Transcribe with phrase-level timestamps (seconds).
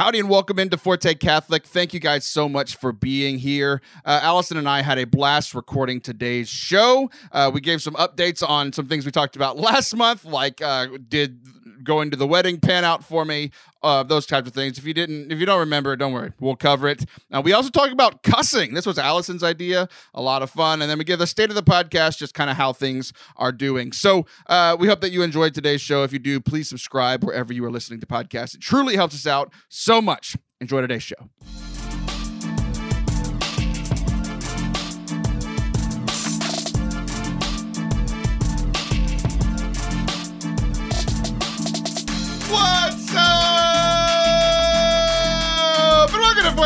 [0.00, 1.66] Howdy and welcome into Forte Catholic.
[1.66, 3.82] Thank you guys so much for being here.
[4.02, 7.10] Uh, Allison and I had a blast recording today's show.
[7.30, 10.86] Uh, we gave some updates on some things we talked about last month, like uh,
[11.06, 11.38] did
[11.84, 13.50] going to the wedding pan out for me,
[13.82, 14.78] uh, those types of things.
[14.78, 17.04] If you didn't, if you don't remember, don't worry, we'll cover it.
[17.32, 18.74] Uh, we also talk about cussing.
[18.74, 21.56] This was Allison's idea, a lot of fun, and then we give the state of
[21.56, 23.92] the podcast, just kind of how things are doing.
[23.92, 26.02] So uh, we hope that you enjoyed today's show.
[26.02, 28.54] If you do, please subscribe wherever you are listening to podcasts.
[28.54, 30.36] It truly helps us out so much.
[30.60, 31.69] Enjoy today's show.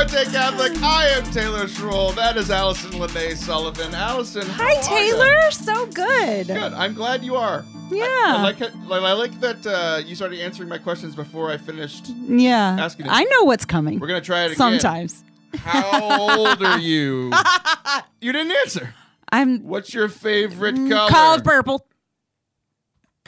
[0.05, 0.77] Forte Catholic.
[0.83, 2.15] I am Taylor Schroll.
[2.15, 3.95] That is Allison Lene Sullivan.
[3.95, 5.51] Allison, how Hi, Taylor.
[5.51, 6.47] So good.
[6.47, 6.75] Good.
[6.75, 7.65] I'm glad you are.
[7.91, 8.05] Yeah.
[8.05, 8.77] I, I like it.
[8.87, 12.09] Like, I like that uh, you started answering my questions before I finished.
[12.09, 12.77] Yeah.
[12.79, 13.13] Asking it.
[13.13, 13.99] I know what's coming.
[13.99, 14.57] We're gonna try it again.
[14.57, 15.25] Sometimes.
[15.55, 17.33] How old are you?
[18.21, 18.95] you didn't answer.
[19.33, 21.09] I'm What's your favorite color?
[21.09, 21.87] call of purple.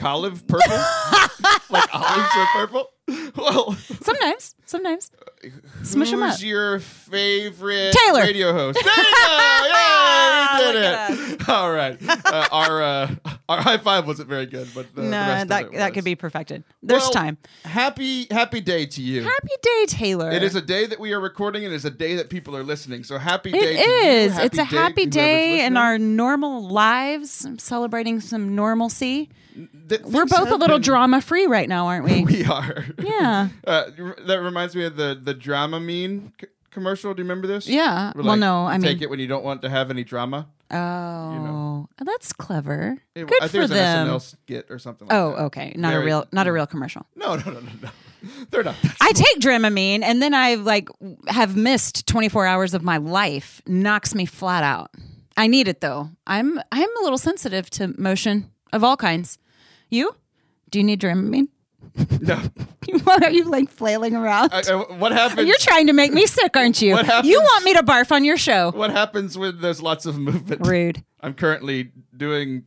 [0.03, 0.77] Olive purple?
[1.71, 2.91] like olives are purple?
[3.37, 4.55] Well, Sometimes.
[4.67, 5.11] Sometimes.
[5.83, 6.43] Smush 'em who's up.
[6.43, 8.21] your favorite Taylor.
[8.23, 8.79] radio host?
[8.87, 9.13] There you
[9.73, 10.59] go!
[10.63, 11.49] Yay, we did it!
[11.49, 11.99] All right.
[12.09, 13.15] Uh, our uh,
[13.49, 15.95] our high five wasn't very good, but the, the no, rest that of it that
[15.95, 16.65] could be perfected.
[16.83, 17.39] There's Well, time.
[17.65, 19.23] Happy happy day to you.
[19.23, 20.31] Happy day, Taylor.
[20.31, 22.65] It is a day that we are recording, and it's a day that people are
[22.65, 23.05] listening.
[23.05, 23.77] So happy It day!
[23.77, 24.11] to you.
[24.11, 24.33] is.
[24.35, 27.45] Happy It's a happy day in our normal lives.
[27.45, 29.31] I'm celebrating some normalcy.
[29.89, 32.25] Th- We're both a little been- drama free right now, aren't we?
[32.37, 32.85] We are.
[33.03, 33.49] yeah.
[33.67, 33.85] Uh,
[34.27, 37.15] that reminds me of the the Dramamine c- commercial.
[37.15, 37.69] Do you remember this?
[37.69, 38.13] Yeah.
[38.13, 39.91] Where, Well, like, no, you I take mean, it when you don't want to have
[39.91, 40.49] any drama.
[40.71, 42.99] oh, that's clever.
[43.15, 44.09] It- Good I for think it was them.
[44.09, 45.09] an SNL skit or something.
[45.09, 45.43] Like Oh, that.
[45.45, 45.73] okay.
[45.77, 46.55] Not Very- a real, not a mm.
[46.55, 47.07] real commercial.
[47.15, 47.89] No, no, no, no, no.
[48.51, 48.75] They're not.
[49.01, 50.89] I take Dramamine, and then I like
[51.29, 53.63] have missed 24 hours of my life.
[53.67, 54.91] Knocks me flat out.
[55.37, 56.11] I need it though.
[56.27, 59.39] I'm I'm a little sensitive to motion of all kinds.
[59.91, 60.17] You?
[60.71, 61.49] Do you need Dramamine?
[62.21, 62.41] No.
[63.05, 64.51] Why are you like flailing around?
[64.53, 65.47] I, I, what happens?
[65.49, 66.93] You're trying to make me sick, aren't you?
[66.95, 68.71] What happens- You want me to barf on your show?
[68.73, 70.67] what happens when there's lots of movement?
[70.67, 71.05] Rude.
[71.21, 72.65] I'm currently doing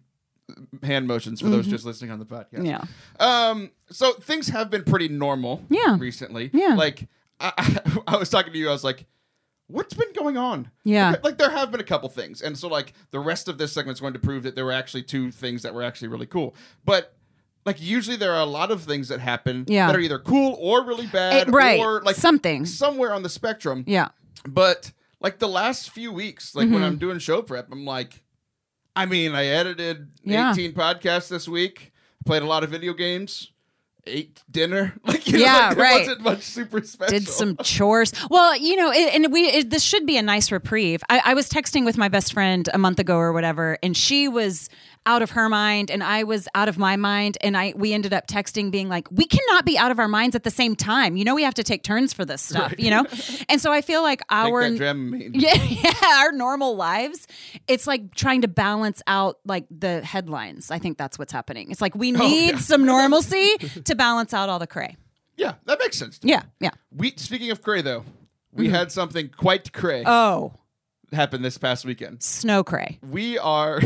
[0.84, 2.64] hand motions for those just listening on the podcast.
[2.64, 2.66] Mm-hmm.
[2.66, 2.84] Yeah.
[3.20, 3.72] Um.
[3.92, 5.64] So things have been pretty normal.
[5.70, 5.98] Yeah.
[6.00, 6.50] Recently.
[6.54, 6.76] Yeah.
[6.76, 7.08] Like
[7.40, 8.68] I, I, I was talking to you.
[8.68, 9.06] I was like,
[9.68, 11.12] "What's been going on?" Yeah.
[11.12, 13.72] Like, like, there have been a couple things, and so like the rest of this
[13.72, 16.56] segment's going to prove that there were actually two things that were actually really cool.
[16.84, 17.14] But
[17.66, 19.88] like usually there are a lot of things that happen Yeah.
[19.88, 21.80] that are either cool or really bad, Eh, right.
[21.80, 22.66] or like Something.
[22.66, 23.84] somewhere on the spectrum.
[23.88, 24.10] Yeah.
[24.48, 26.74] But like the last few weeks, like Mm-hmm.
[26.74, 28.24] when I'm doing show prep, I'm like,
[28.96, 30.52] I mean, I edited Yeah.
[30.52, 31.92] 18 podcasts this week,
[32.26, 33.52] played a lot of video games,
[34.08, 34.94] ate dinner.
[35.06, 36.00] Like, you Yeah, know, like, right.
[36.08, 37.20] Wasn't much super special.
[37.20, 38.14] did some chores.
[38.30, 41.04] Well, you know, it, and we it, this should be a nice reprieve.
[41.10, 44.28] I, I was texting with my best friend a month ago or whatever, and she
[44.28, 44.70] was
[45.06, 48.14] out of her mind, and I was out of my mind, and I we ended
[48.14, 51.18] up texting, being like, we cannot be out of our minds at the same time.
[51.18, 52.74] You know, we have to take turns for this stuff.
[52.78, 53.06] You know,
[53.50, 54.94] and so I feel like our yeah,
[55.64, 57.28] yeah, our normal lives,
[57.68, 60.72] it's like trying to balance out like the headlines.
[60.72, 61.72] I think that's what's happening.
[61.72, 62.60] It's like we oh, need Oh, yeah.
[62.60, 64.98] some normalcy to balance out all the cray.
[65.38, 66.20] Yeah, that makes sense.
[66.20, 66.34] to me.
[66.34, 66.72] Yeah, yeah.
[66.96, 68.04] We speaking of cray though,
[68.52, 68.76] we mm-hmm.
[68.76, 70.54] had something quite cray Oh,
[71.14, 72.22] happened this past weekend.
[72.22, 73.00] snow cray.
[73.02, 73.82] We are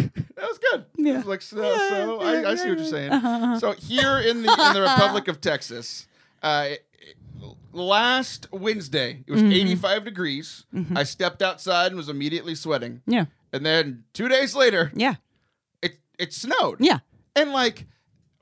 [0.77, 0.85] good.
[0.97, 1.23] Yeah.
[1.25, 1.57] Like so,
[1.89, 3.11] so I, I see what you're saying.
[3.11, 6.07] Uh-huh, So here in the in the Republic of Texas,
[6.41, 6.69] uh,
[7.71, 9.51] last Wednesday it was Mm-hmm.
[9.51, 10.65] 85 degrees.
[10.95, 13.01] I stepped outside and was immediately sweating.
[13.05, 15.15] Yeah, And then two days later, yeah,
[15.81, 16.77] it it snowed.
[16.79, 16.99] yeah.
[17.35, 17.87] And like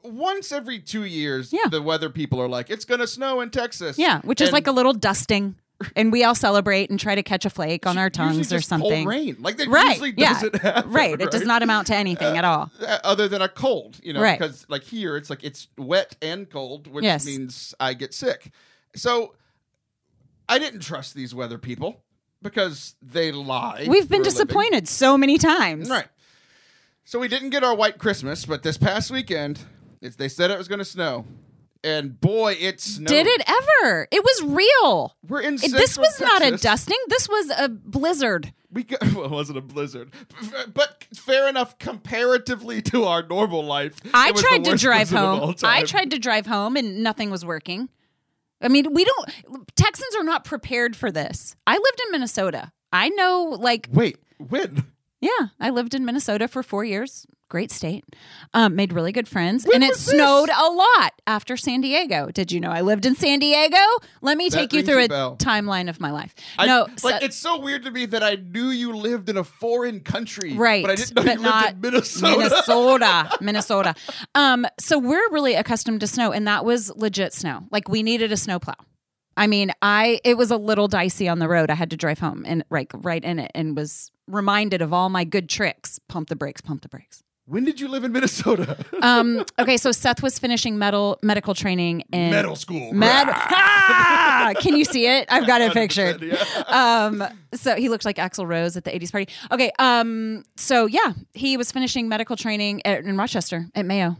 [0.03, 1.69] once every two years, Yeah.
[1.69, 4.71] the weather people are like, "It's gonna snow in Texas." Yeah, which is like a
[4.71, 5.55] little dusting,
[5.95, 9.05] and we all celebrate and try to catch a flake on our tongues or something.
[9.07, 9.37] rain.
[9.39, 9.89] Like that Right?
[9.91, 10.33] usually Yeah.
[10.33, 10.91] doesn't happen.
[10.91, 11.19] right.
[11.19, 12.71] It does not amount to anything at all.
[12.81, 14.39] uh, other than a cold, you know, Right.
[14.39, 17.25] because like here it's like it's wet and cold, which Yes.
[17.25, 18.51] means I get sick.
[18.95, 19.35] So
[20.49, 22.03] I didn't trust these weather people
[22.41, 23.85] because they lie.
[23.87, 24.23] We've been living.
[24.23, 25.89] disappointed so many times.
[25.89, 26.07] Right.
[27.05, 29.59] So we didn't get our white Christmas, but this past weekend,
[30.01, 31.25] it's, they said it was going to snow,
[31.83, 33.07] and boy, it snowed.
[33.07, 34.07] Did it ever?
[34.11, 35.15] It was real.
[35.27, 35.55] We're in.
[35.55, 36.97] It- this central was not a dusting.
[37.07, 38.53] This was a blizzard.
[38.71, 40.11] We got, well, it wasn't a blizzard,
[40.73, 43.95] but fair enough comparatively to our normal life.
[44.13, 45.55] I it was the tried to drive blizzard of all home.
[45.63, 47.89] I tried to drive home and nothing was working.
[48.61, 49.29] I mean, we don't
[49.75, 51.55] Texans are not prepared for this.
[51.67, 52.71] I lived in Minnesota.
[52.93, 54.85] I know like Wait, when?
[55.19, 57.25] yeah, I lived in Minnesota for 4 years.
[57.51, 58.03] Great state.
[58.53, 60.15] Um, made really good friends, and it was this?
[60.15, 62.31] snowed a lot after San Diego.
[62.31, 63.77] Did you know I lived in San Diego?
[64.21, 65.37] Let me That take you through a bell.
[65.37, 66.33] timeline of my life.
[66.57, 69.37] I, no, like so- it's so weird to me that I knew you lived in
[69.37, 72.37] a foreign country, right, But I didn't know you not lived in Minnesota.
[72.37, 73.95] Minnesota, Minnesota.
[74.33, 77.63] Um, so we're really accustomed to snow, and that was legit snow.
[77.69, 78.75] Like we needed a snowplow.
[79.37, 81.69] I mean, I it was a little dicey on the road.
[81.69, 85.09] I had to drive home and right right in it, and was reminded of all
[85.09, 85.99] my good tricks.
[86.09, 87.23] Pump the brakes, pump the brakes.
[87.51, 88.77] When did you live in Minnesota?
[89.01, 92.93] Um, okay, so Seth was finishing metal medical training in Metal school.
[92.93, 94.53] Med- Ah!
[94.59, 95.25] Can you see it?
[95.29, 96.21] I've got it pictured.
[96.21, 96.35] Yeah.
[96.67, 99.27] Um, so he looked like Axl Rose at the 80s party.
[99.51, 99.71] Okay.
[99.79, 104.17] Um, so yeah, he was finishing medical training at, in Rochester at Mayo.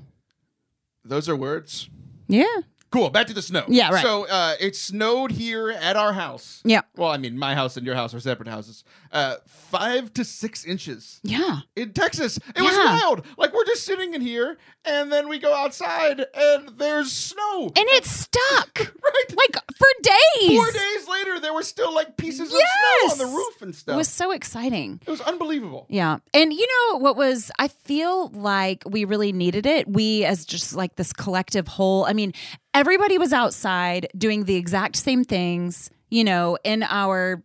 [1.06, 1.89] Those are words.
[2.28, 2.45] Yeah.
[2.91, 3.09] Cool.
[3.09, 3.63] Back to the snow.
[3.69, 4.03] Yeah, right.
[4.03, 6.61] So uh, it snowed here at our house.
[6.65, 6.81] Yeah.
[6.97, 8.83] Well, I mean, my house and your house are separate houses.
[9.13, 11.59] Uh, five to six inches Yeah.
[11.75, 12.38] in Texas.
[12.55, 13.25] It was wild.
[13.38, 17.65] Like we're just sitting in here, and then we go outside, and there's snow.
[17.75, 19.35] And it stuck right.
[19.37, 20.57] like for days.
[20.57, 23.94] Four days later, there were still like pieces of snow on the roof and stuff.
[23.94, 24.99] It was so exciting.
[25.05, 25.85] it was unbelievable.
[25.89, 26.17] Yeah.
[26.33, 29.87] And you know what was, I feel like we really needed it.
[29.87, 32.33] We, as just like this collective whole, I mean,
[32.73, 37.44] everybody was outside doing the exact same things, you know, in our,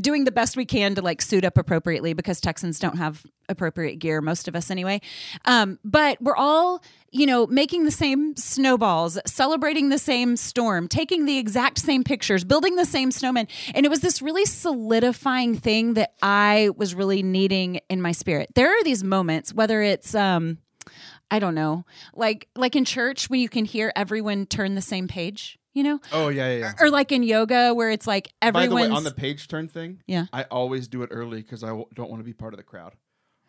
[0.00, 3.96] doing the best we can to like suit up appropriately because Texans don't have appropriate
[3.96, 5.00] gear, most of us anyway.
[5.44, 6.82] Um, but we're all,
[7.12, 12.44] you know, making the same snowballs, celebrating the same storm, taking the exact same pictures,
[12.44, 13.46] building the same snowman.
[13.74, 18.50] And it was this really solidifying thing that I was really needing in my spirit.
[18.56, 20.58] There are these moments, whether it's, um,
[21.30, 21.84] I don't know,
[22.14, 26.00] like like in church when you can hear everyone turn the same page, you know,
[26.12, 26.58] Oh yeah, yeah.
[26.58, 26.72] yeah.
[26.80, 29.66] or like in yoga where it's like By the everyone's way, on the page turn
[29.68, 30.26] thing, Yeah.
[30.32, 32.62] I always do it early because I w- don't want to be part of the
[32.64, 32.94] crowd.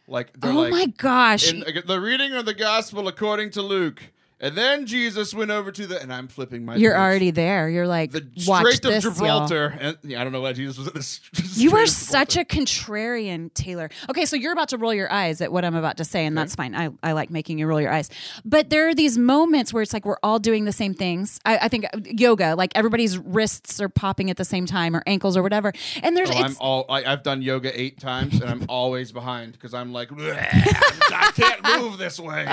[0.07, 4.01] Like they're oh like, my gosh, in the reading of the gospel according to Luke,
[4.39, 6.75] and then Jesus went over to the, and I'm flipping my.
[6.75, 6.99] you're page.
[6.99, 7.69] already there.
[7.69, 9.47] You're like, the Strait this, of y'all.
[9.47, 11.21] Gibraltar, and yeah, I don't know why Jesus was at this.
[11.57, 13.89] You are such a contrarian, Taylor.
[14.11, 16.37] Okay, so you're about to roll your eyes at what I'm about to say, and
[16.37, 16.75] that's fine.
[16.75, 18.11] I, I like making you roll your eyes.
[18.45, 21.39] But there are these moments where it's like we're all doing the same things.
[21.45, 25.01] I, I think uh, yoga, like everybody's wrists are popping at the same time or
[25.07, 25.73] ankles or whatever.
[26.03, 26.85] And there's Oh, I'm all.
[26.89, 31.63] I, I've done yoga eight times, and I'm always behind because I'm like, I can't
[31.81, 32.47] move this way.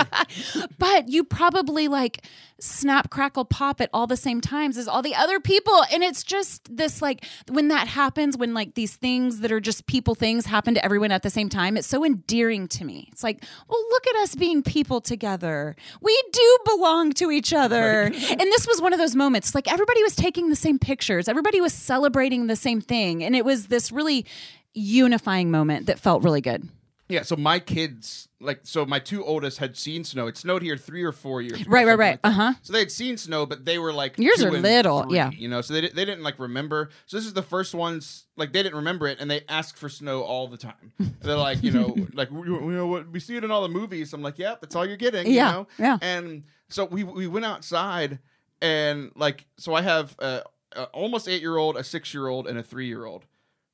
[0.78, 2.24] but you probably like
[2.60, 5.84] snap crackle pop at all the same times as all the other people.
[5.92, 9.86] And it's just this like when that happens when like these things that are just
[9.86, 13.08] people things happen to everyone at the same time it's so endearing to me.
[13.12, 15.76] It's like well look at us being people together.
[16.00, 18.12] We do belong to each other.
[18.34, 19.54] And this was one of those moments.
[19.54, 21.28] Like everybody was taking the same pictures.
[21.28, 23.22] Everybody was celebrating the same thing.
[23.22, 24.26] And it was this really
[24.72, 26.68] unifying moment that felt really good
[27.06, 30.26] Yeah, so my kids, like, so my two oldest had seen snow.
[30.26, 31.60] It snowed here three or four years.
[31.60, 32.18] ago, Right, right, right.
[32.24, 32.32] like.
[32.32, 32.54] Uh-huh.
[32.62, 35.30] So they had seen snow, but they were like Yours are little, three, yeah.
[35.30, 36.88] You know, so they they didn't like remember.
[37.04, 39.90] So this is the first ones like they didn't remember it, and they ask for
[39.90, 40.92] snow all the time.
[41.20, 43.68] They're like, you know, like we, you know what we see it in all the
[43.68, 44.14] movies.
[44.14, 45.26] I'm like, yeah, that's all you're getting.
[45.26, 45.66] You Yeah, know?
[45.78, 45.98] yeah.
[46.00, 48.18] And so we we went outside,
[48.62, 50.42] and like, so I have a,
[50.72, 53.26] a almost eight year old, a six year old, and a three year old.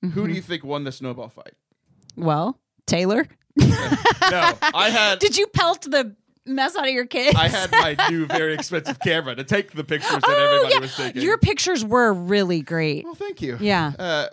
[0.02, 0.26] Who Mm-hmm.
[0.26, 1.52] do you think won the snowball fight?
[2.16, 2.58] well
[2.90, 3.26] taylor
[3.56, 3.66] No,
[4.75, 5.19] I had.
[5.20, 6.14] Did you pelt the
[6.46, 7.37] mess out of your kids?
[7.37, 11.20] I had my new very expensive camera to take the pictures that everybody was taking.
[11.20, 13.04] Oh, Your pictures were really great.
[13.04, 13.56] well, thank you.
[13.60, 13.92] Yeah.
[13.98, 14.26] Uh,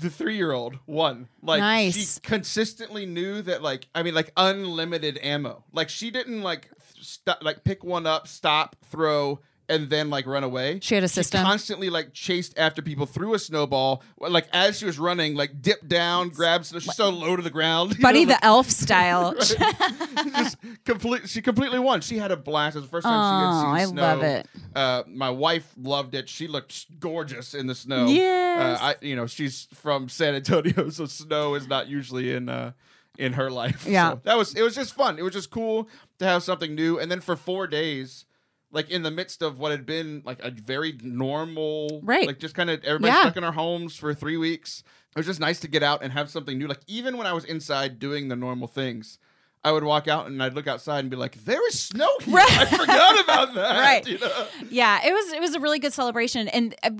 [0.00, 1.28] the three-year-old won.
[1.42, 2.14] Like Nice.
[2.14, 5.64] she consistently knew that, like I mean, like unlimited ammo.
[5.72, 6.68] Like she didn't like
[7.00, 10.78] st- like pick one up, stop, throw, and then like run away.
[10.82, 11.42] She had a system.
[11.44, 14.02] constantly like chased after people, threw a snowball.
[14.18, 16.66] Like as she was running, like dipped down, grabbed.
[16.66, 16.78] snow.
[16.78, 17.98] She's so low to the ground.
[18.02, 19.34] Buddy know, the elf style.
[19.38, 21.28] just complete.
[21.28, 22.00] She completely won.
[22.00, 22.76] She had a blast.
[22.76, 24.02] It was the first time Oh, she I had seen snow.
[24.02, 24.46] love it.
[24.74, 26.28] Uh, my wife loved it.
[26.28, 28.06] She looked gorgeous in the snow.
[28.06, 28.80] Yes.
[28.80, 32.72] Uh, I, you know, she's from San Antonio, so snow is not usually in uh,
[33.18, 33.86] in her life.
[33.86, 34.12] Yeah.
[34.12, 34.54] So that was.
[34.54, 35.18] It was just fun.
[35.18, 36.98] It was just cool to have something new.
[36.98, 38.24] And then for four days.
[38.70, 42.26] Like in the midst of what had been like a very normal, Right.
[42.26, 43.22] Like just kind of everybody Yeah.
[43.22, 44.82] stuck in our homes for three weeks.
[45.10, 46.66] It was just nice to get out and have something new.
[46.68, 49.18] Like even when I was inside doing the normal things,
[49.64, 52.36] I would walk out and I'd look outside and be like, "There is snow here.
[52.36, 52.50] Right.
[52.50, 54.06] I forgot about that." Right.
[54.06, 54.46] you know?
[54.70, 56.90] yeah, it was it was a really good celebration and uh,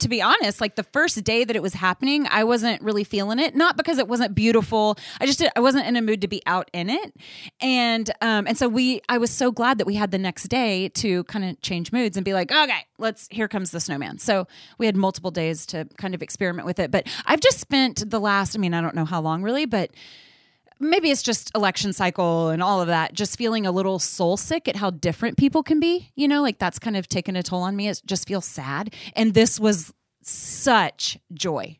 [0.00, 3.38] to be honest, like the first day that it was happening, I wasn't really feeling
[3.38, 3.54] it.
[3.54, 4.98] Not because it wasn't beautiful.
[5.20, 7.14] I just I wasn't in a mood to be out in it.
[7.60, 10.88] And um and so we I was so glad that we had the next day
[10.90, 14.46] to kind of change moods and be like, "Okay, let's here comes the snowman." So
[14.78, 16.90] we had multiple days to kind of experiment with it.
[16.90, 19.90] But I've just spent the last I mean, I don't know how long really, but
[20.80, 24.68] maybe it's just election cycle and all of that, just feeling a little soul sick
[24.68, 26.10] at how different people can be.
[26.14, 27.88] You know, like that's kind of taken a toll on me.
[27.88, 28.92] It just feels sad.
[29.14, 31.78] And this was such joy.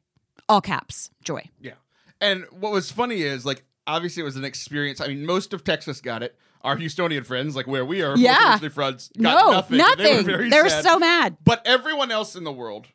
[0.48, 1.48] All caps, joy.
[1.60, 1.72] Yeah.
[2.20, 5.00] And what was funny is like obviously it was an experience.
[5.00, 6.36] I mean, most of Texas got it.
[6.62, 8.56] Our Houstonian friends, like where we are, Yeah.
[8.70, 9.76] friends, got no, nothing.
[9.76, 10.04] nothing.
[10.04, 11.36] They were very They were so mad.
[11.44, 12.86] But everyone else in the world,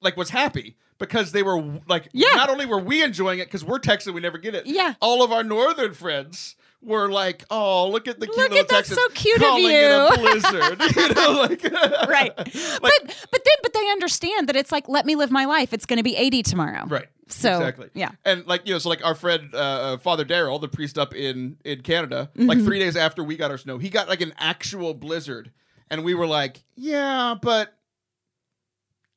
[0.00, 2.28] like, was happy because they were like, Yeah.
[2.36, 4.66] not only were we enjoying it because we're Texan, we never get it.
[4.66, 4.94] Yeah.
[5.00, 8.68] All of our northern friends were like, "Oh, look at the cute Look little at
[8.68, 11.62] that, Texans so cute of calling it a you." blizzard." you know, like
[12.08, 12.34] Right.
[12.34, 12.92] but
[13.30, 15.72] but then but they understand that it's like let me live my life.
[15.72, 16.86] It's going to be 80 tomorrow.
[16.86, 17.06] Right.
[17.28, 17.88] So, exactly.
[17.94, 18.10] yeah.
[18.24, 21.14] And like you know, so like our friend uh, uh, Father Daryl, the priest up
[21.14, 22.48] in in Canada, Mm-hmm.
[22.48, 25.50] like three days after we got our snow, he got like an actual blizzard,
[25.88, 27.74] and we were like, yeah, but.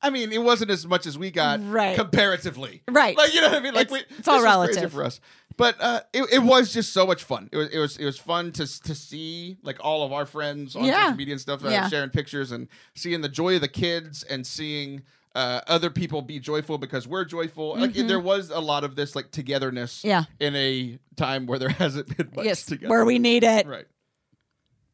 [0.06, 1.96] I mean, it wasn't as much as we got Right.
[1.98, 2.84] comparatively.
[2.90, 3.18] Right.
[3.18, 3.74] Like you know what I mean?
[3.74, 4.92] Like It's- we, it's all relative.
[4.92, 5.20] for us.
[5.58, 7.48] But uh, it, it was just so much fun.
[7.52, 10.76] It was it was it was fun to to see like all of our friends
[10.76, 11.06] on Yeah.
[11.06, 11.88] social media and stuff uh, Yeah.
[11.88, 16.40] sharing pictures and seeing the joy of the kids and seeing uh, other people be
[16.40, 17.78] joyful because we're joyful.
[17.78, 20.00] Like there was a lot of this like togetherness.
[20.00, 20.08] Mm-hmm.
[20.10, 20.24] Yeah.
[20.40, 22.66] In a time where there hasn't been much Yes.
[22.66, 22.90] together.
[22.90, 23.66] Where we need it.
[23.66, 23.86] right.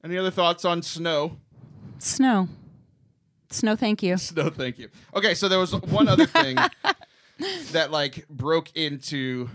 [0.04, 1.38] Any other thoughts on snow?
[2.00, 2.50] Snow.
[3.52, 4.16] Snow, thank you.
[4.36, 4.90] No, thank you.
[5.16, 6.58] Okay, so there was one other thing
[7.72, 9.50] that like broke into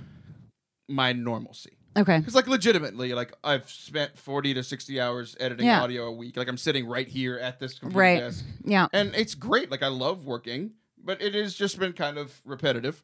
[0.88, 1.73] my normalcy.
[1.97, 2.19] Okay.
[2.19, 5.83] Because like legitimately, like I've spent forty to sixty hours editing Yeah.
[5.83, 6.37] audio a week.
[6.37, 8.21] Like I'm sitting right here at this computer Right.
[8.21, 8.87] desk, Yeah.
[8.93, 9.71] and it's great.
[9.71, 10.73] Like I love working,
[11.03, 13.03] but it has just been kind of repetitive.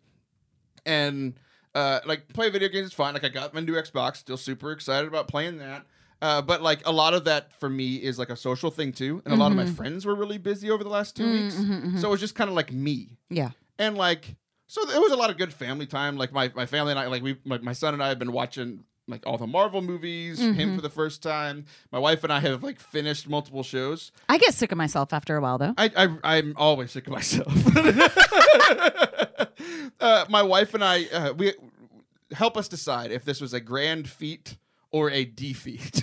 [0.84, 1.34] And
[1.74, 3.14] uh, like play video games is fine.
[3.14, 5.86] Like I got my new Xbox, still super excited about playing that.
[6.22, 9.20] Uh, but like a lot of that for me is like a social thing too,
[9.24, 9.68] and a lot of Mm-hmm.
[9.68, 11.56] my friends were really busy over the last 2 weeks,
[12.00, 13.50] so it was just kind of like me Yeah.
[13.78, 14.36] and like
[14.68, 17.06] so there was a lot of good family time like my, my family and i
[17.08, 20.38] like we my, my son and i have been watching like all the marvel movies
[20.40, 20.52] Mm-hmm.
[20.60, 24.38] him for the first time my wife and i have like finished multiple shows I
[24.38, 25.74] get sick of myself after a while though.
[25.76, 27.52] i, I i'm always sick of myself
[30.00, 31.52] uh, my wife and i uh, we
[32.32, 34.56] help us decide if this was a grand feat
[34.90, 36.02] or a defeat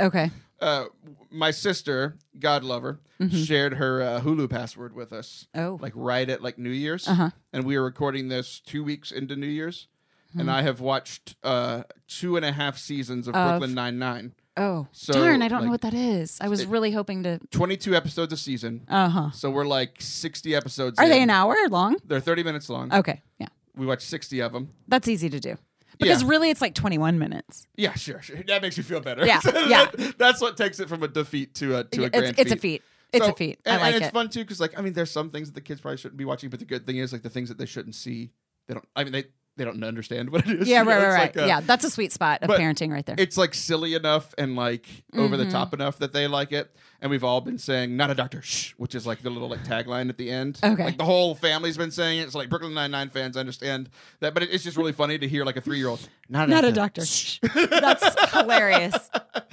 [0.00, 0.30] Okay.
[0.60, 0.84] uh,
[1.30, 5.66] my sister god love her shared her uh, hulu password with us Mm-hmm.
[5.66, 5.78] Oh.
[5.80, 7.30] like right at like New Year's, Uh-huh.
[7.52, 9.88] and we were recording this two weeks into New Year's,
[10.32, 10.40] Hmm.
[10.40, 14.32] and I have watched uh, two and a half seasons of, Of- Brooklyn Nine Nine.
[14.56, 14.86] Oh.
[14.92, 16.38] So, Darn, I don't like, know what that is.
[16.40, 19.30] I was it- really hoping to Twenty-two episodes a season, Uh-huh.
[19.32, 20.98] so we're like sixty episodes.
[20.98, 21.96] Are they an hour long?
[22.04, 22.92] They're thirty minutes long.
[22.92, 23.22] Okay.
[23.38, 23.48] Yeah.
[23.76, 24.70] We watched sixty of them.
[24.88, 25.56] That's easy to do.
[26.00, 26.28] Because Yeah.
[26.28, 27.66] really it's like 21 minutes.
[27.76, 28.42] Yeah, sure, sure.
[28.46, 29.24] That makes you feel better.
[29.26, 30.10] Yeah, That- yeah.
[30.18, 32.56] that's what takes it from a defeat to a to a grand It's, it's a
[32.56, 32.82] feat.
[33.12, 33.58] It's So- a feat.
[33.66, 34.14] And, I like and it's it.
[34.14, 36.24] fun too because like I mean, there's some things that the kids probably shouldn't be
[36.24, 38.30] watching, but the good thing is like the things that they shouldn't see,
[38.66, 38.88] they don't.
[38.96, 39.24] I mean, they
[39.56, 40.68] they don't understand what it is.
[40.68, 40.90] Yeah, you know?
[40.92, 41.36] right, right, right.
[41.36, 43.16] like, uh, yeah, that's a sweet spot of parenting right there.
[43.18, 45.44] It's like silly enough and like over Mm-hmm.
[45.44, 46.74] the top enough that they like it.
[47.02, 49.64] And we've all been saying "not a doctor," shh, which is like the little like
[49.64, 50.58] tagline at the end.
[50.62, 50.84] Okay.
[50.84, 52.22] like the whole family's been saying it.
[52.24, 53.88] It's like Brooklyn Nine Nine fans understand
[54.20, 56.50] that, but it's just really funny to hear like a three year old not a
[56.50, 57.00] Not a doctor.
[57.02, 57.66] doctor.
[57.80, 59.10] That's hilarious.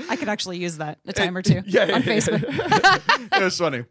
[0.09, 2.41] I could actually use that a time or two yeah, on yeah, Facebook.
[3.31, 3.39] yeah.
[3.39, 3.85] it was funny.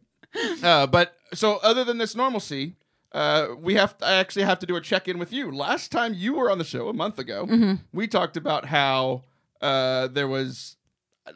[0.62, 2.74] Uh, but so other than this normalcy,
[3.16, 5.50] uh, we have to, I actually have to do a check in with you.
[5.50, 7.74] Last time you were on the show a month ago, Mm-hmm.
[7.92, 9.22] we talked about how
[9.60, 10.76] uh, there was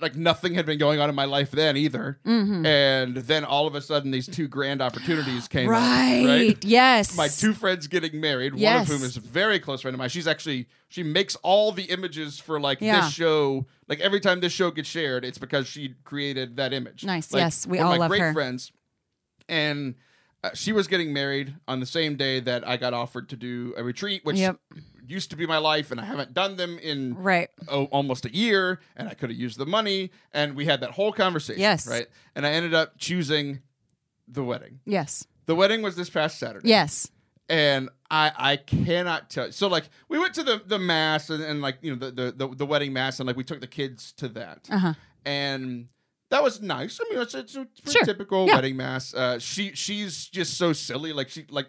[0.01, 2.65] like nothing had been going on in my life then either, Mm-hmm.
[2.67, 6.21] and then all of a sudden these two grand opportunities came Right.
[6.23, 6.27] up.
[6.29, 6.65] Right.
[6.65, 7.17] Yes.
[7.17, 8.75] My two friends getting married, Yes.
[8.75, 10.09] one of whom is a very close friend of mine.
[10.11, 13.01] She's actually she makes all the images for like Yeah.
[13.01, 13.67] this show.
[13.89, 17.05] Like every time this show gets shared, it's because she created that image.
[17.05, 17.33] Nice.
[17.33, 18.33] Like, Yes, we all my love great her.
[18.33, 18.71] friends,
[19.49, 19.97] and
[20.43, 23.75] uh, she was getting married on the same day that I got offered to do
[23.77, 24.59] a retreat, which Yep.
[25.07, 27.49] used to be my life, and I haven't done them in Right.
[27.69, 30.93] oh, almost a year, and I could have used the money, and we had that
[30.93, 31.61] whole conversation.
[31.61, 31.87] Yes.
[31.87, 32.07] right.
[32.35, 33.61] And I ended up choosing
[34.29, 34.81] the wedding.
[34.87, 35.27] Yes.
[35.47, 37.11] The wedding was this past Saturday Yes.
[37.49, 39.51] and I I cannot tell.
[39.53, 42.33] So like we went to the the mass and, and like you know the, the
[42.47, 44.95] the the wedding mass and like we took the kids to that Uh huh.
[45.25, 45.89] and
[46.31, 47.01] that was nice.
[47.05, 48.05] I mean it's, it's a pretty Sure.
[48.05, 48.55] typical Yeah.
[48.57, 49.13] wedding mass.
[49.15, 51.13] Uh, she she's just so silly.
[51.13, 51.69] Like she like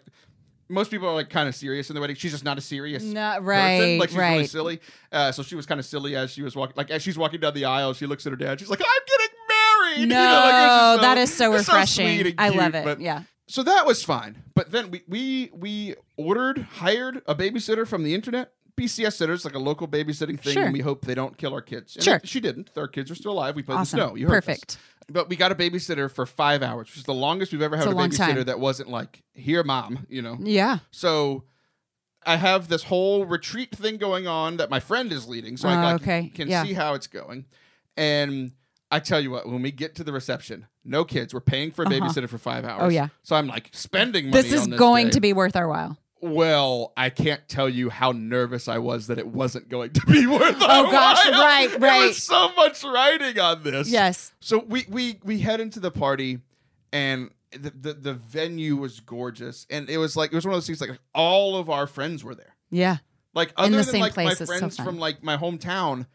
[0.68, 2.16] most people are like kind of serious in the wedding.
[2.16, 3.02] She's just not a serious.
[3.02, 3.44] No, person.
[3.44, 4.00] right.
[4.00, 4.48] Like she's really right.
[4.50, 4.80] silly.
[5.10, 6.74] Uh, so she was kind of silly as she was walking.
[6.76, 8.58] Like as she's walking down the aisle, she looks at her dad.
[8.60, 12.20] She's like, "I'm getting married." No, You know, like, just that is so refreshing.
[12.20, 12.84] and I cute, love it.
[12.84, 13.22] but- yeah.
[13.48, 14.42] so that was fine.
[14.54, 18.52] But then we we we ordered, hired a babysitter from the internet.
[18.76, 20.64] BCS sitters, like a local babysitting thing, Sure.
[20.64, 21.94] and we hope they don't kill our kids.
[21.96, 22.20] And Sure.
[22.24, 22.70] She didn't.
[22.76, 23.54] Our kids are still alive.
[23.56, 23.98] We played Awesome.
[23.98, 24.14] the snow.
[24.16, 24.68] You heard Perfect.
[24.68, 24.78] this.
[25.10, 27.86] But we got a babysitter for five hours, which is the longest we've ever had
[27.86, 30.38] It's a a babysitter that wasn't like, here, mom, you know.
[30.40, 30.78] Yeah.
[30.90, 31.44] So
[32.24, 35.74] I have this whole retreat thing going on that my friend is leading, so I
[35.76, 36.30] Oh, like, okay.
[36.34, 36.62] can Yeah.
[36.64, 37.44] see how it's going.
[37.96, 38.52] And
[38.90, 41.82] I tell you what, when we get to the reception, no kids, we're paying for
[41.82, 41.96] a Uh-huh.
[42.06, 42.82] babysitter for five hours.
[42.84, 43.08] Oh, yeah.
[43.22, 44.40] So I'm like spending money.
[44.42, 45.12] This is this going day.
[45.12, 45.98] to be worth our while.
[46.24, 50.24] Well, I can't tell you how nervous I was that it wasn't going to be
[50.28, 50.56] worth.
[50.60, 51.32] Oh, gosh, while.
[51.42, 52.06] right, There right.
[52.06, 53.90] was so much writing on this.
[53.90, 54.32] Yes.
[54.40, 56.38] So we we we head into the party,
[56.92, 60.56] and the, the the venue was gorgeous, and it was like it was one of
[60.58, 62.54] those things like all of our friends were there.
[62.70, 62.98] Yeah.
[63.34, 66.06] Like other the than like place, my it's so friends from like my hometown.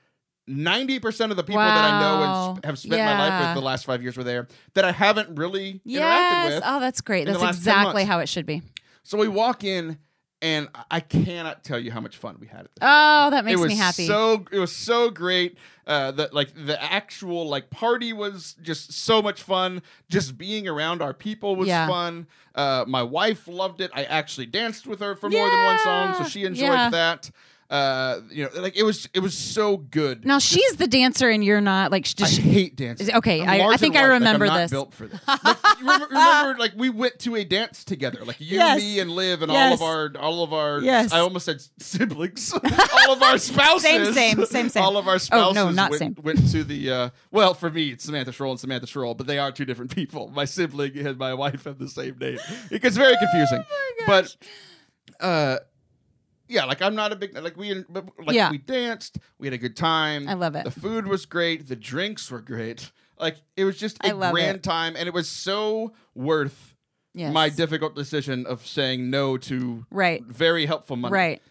[0.49, 2.57] Ninety percent of the people that I know and Wow.
[2.63, 5.81] have spent my life with the last five years were there that I haven't really
[5.85, 6.63] interacted with.
[6.65, 7.25] Oh, that's great.
[7.27, 8.61] That's exactly how it should be.
[9.07, 9.99] So we walk in,
[10.41, 12.79] and I- cannot tell you how much fun we had at this.
[12.81, 14.05] Oh, that makes it was me happy.
[14.05, 15.57] So it was so great.
[15.87, 19.81] Uh, that like the actual like party was just so much fun.
[20.09, 21.87] Just being around our people was Yeah.
[21.87, 22.27] fun.
[22.53, 23.89] Uh, my wife loved it.
[23.93, 26.89] I actually danced with her for more than one song, so she enjoyed Yeah.
[26.89, 27.31] that.
[27.69, 30.25] Uh, you know, like it was it was so good.
[30.25, 31.91] now Just- she's the dancer and you're not.
[31.91, 33.13] Like, I just hate dancing.
[33.13, 34.71] Okay, I- I think I remember like, I'm this.
[34.71, 35.19] Built for this.
[35.27, 38.79] Like, you remember, remember, like we went to a dance together, like you, Yes.
[38.79, 40.79] me, and Liv, and all of our, all of our.
[40.79, 41.11] Yes.
[41.11, 42.53] I almost said siblings.
[42.53, 43.81] all of our spouses.
[43.83, 44.83] Same, same, same, same.
[44.83, 45.57] All of our spouses.
[45.57, 46.15] Oh, no, not went, same.
[46.23, 46.89] Went to the.
[46.89, 49.93] Uh, well, for me, it's Samantha Schroll and Samantha Schroll, but they are two different
[49.93, 50.29] people.
[50.29, 52.39] My sibling and my wife have the same name.
[52.71, 53.63] It gets very confusing.
[54.05, 54.35] but,
[55.19, 55.57] uh.
[56.47, 58.51] Yeah, like I'm not a big like we like Yeah.
[58.51, 60.27] we danced, we had a good time.
[60.27, 60.63] I love it.
[60.63, 62.91] The food was great, the drinks were great.
[63.19, 64.63] Like it was just a grand it.
[64.63, 66.75] time, and it was so worth
[67.13, 67.33] yes.
[67.33, 70.23] my difficult decision of saying no to right.
[70.23, 71.13] very helpful money.
[71.13, 71.41] Right.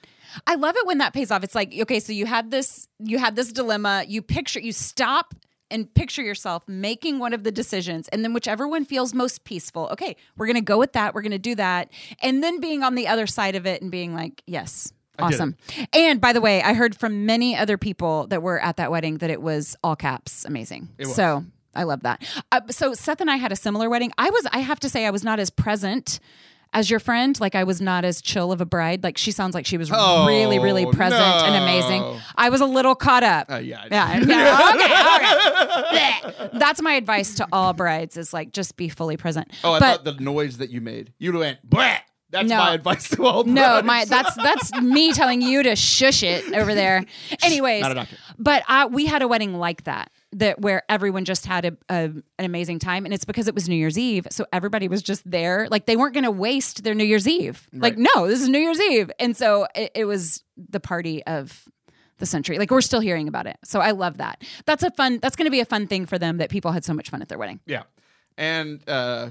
[0.47, 1.43] I love it when that pays off.
[1.43, 5.35] It's like, okay, so you had this you had this dilemma, you picture you stop
[5.71, 9.89] and picture yourself making one of the decisions and then whichever one feels most peaceful.
[9.93, 11.15] Okay, we're going to go with that.
[11.15, 11.91] We're going to do that.
[12.23, 14.93] And then being on the other side of it and being like, yes.
[15.19, 15.57] Awesome.
[15.95, 19.19] And by the way, I heard from many other people that were at that wedding
[19.19, 20.91] that it was all caps amazing.
[20.99, 21.15] Was.
[21.15, 21.45] So
[21.75, 22.23] I love that.
[22.53, 24.13] Uh, so Seth and I had a similar wedding.
[24.19, 26.21] I was, I have to say, I was not as present
[26.73, 27.39] as your friend.
[27.41, 29.03] Like I was not as chill of a bride.
[29.03, 32.05] Like she sounds like she was Oh, really, really present and amazing.
[32.37, 33.51] I was a little caught up.
[33.51, 33.85] Uh, yeah.
[33.91, 34.19] Yeah.
[34.21, 36.51] yeah, okay, okay.
[36.59, 39.53] That's my advice to all brides: is like just be fully present.
[39.65, 41.13] Oh, I but thought the noise that you made.
[41.19, 41.99] You went, Bleh!
[42.31, 42.57] That's No.
[42.57, 43.55] my advice to all Brides.
[43.55, 47.05] no, my that's that's me telling you to shush it over there.
[47.43, 47.85] Anyways,
[48.39, 52.03] but I, we had a wedding like that that where everyone just had a, a
[52.05, 55.29] an amazing time, and it's because it was New Year's Eve, so everybody was just
[55.31, 55.67] there.
[55.71, 57.69] Like they weren't going to waste their New Year's Eve.
[57.73, 61.67] Like no, this is New Year's Eve, and so it, it was the party of
[62.19, 62.59] the century.
[62.59, 64.43] Like we're still hearing about it, so I love that.
[64.65, 65.19] That's a fun.
[65.21, 67.21] That's going to be a fun thing for them that people had so much fun
[67.23, 67.61] at their wedding.
[67.67, 67.83] Yeah,
[68.39, 69.31] and uh,